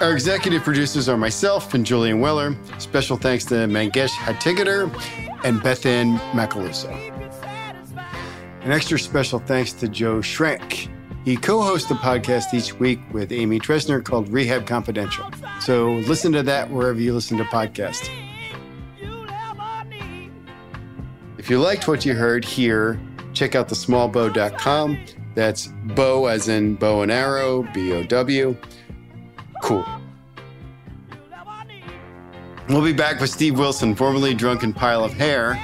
Our 0.00 0.12
executive 0.12 0.64
producers 0.64 1.08
are 1.08 1.16
myself 1.16 1.72
and 1.72 1.86
Julian 1.86 2.18
Weller. 2.18 2.56
Special 2.78 3.16
thanks 3.16 3.44
to 3.44 3.54
Mangesh 3.68 4.10
Hattikudur 4.10 4.92
and 5.44 5.62
Beth 5.62 5.86
Anne 5.86 6.18
Macaluso. 6.32 7.27
An 8.68 8.74
extra 8.74 8.98
special 8.98 9.38
thanks 9.38 9.72
to 9.72 9.88
Joe 9.88 10.18
Schrank. 10.18 10.90
He 11.24 11.38
co 11.38 11.62
hosts 11.62 11.90
a 11.90 11.94
podcast 11.94 12.52
each 12.52 12.78
week 12.78 13.00
with 13.14 13.32
Amy 13.32 13.58
Dresner 13.58 14.04
called 14.04 14.28
Rehab 14.28 14.66
Confidential. 14.66 15.24
So 15.62 15.92
listen 16.06 16.32
to 16.32 16.42
that 16.42 16.70
wherever 16.70 17.00
you 17.00 17.14
listen 17.14 17.38
to 17.38 17.44
podcasts. 17.44 18.10
If 21.38 21.48
you 21.48 21.58
liked 21.60 21.88
what 21.88 22.04
you 22.04 22.12
heard 22.12 22.44
here, 22.44 23.00
check 23.32 23.54
out 23.54 23.70
thesmallbow.com. 23.70 24.98
That's 25.34 25.68
bow 25.94 26.26
as 26.26 26.48
in 26.48 26.74
bow 26.74 27.00
and 27.00 27.10
arrow, 27.10 27.62
B 27.72 27.94
O 27.94 28.02
W. 28.02 28.54
Cool. 29.62 29.86
We'll 32.68 32.84
be 32.84 32.92
back 32.92 33.18
with 33.18 33.30
Steve 33.30 33.58
Wilson, 33.58 33.94
formerly 33.94 34.34
Drunken 34.34 34.74
Pile 34.74 35.02
of 35.04 35.14
Hair, 35.14 35.58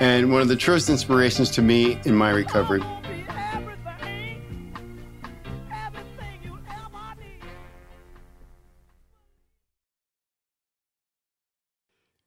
and 0.00 0.30
one 0.30 0.42
of 0.42 0.48
the 0.48 0.56
truest 0.56 0.88
inspirations 0.88 1.50
to 1.50 1.62
me 1.62 2.00
in 2.04 2.14
my 2.14 2.30
recovery. 2.30 2.82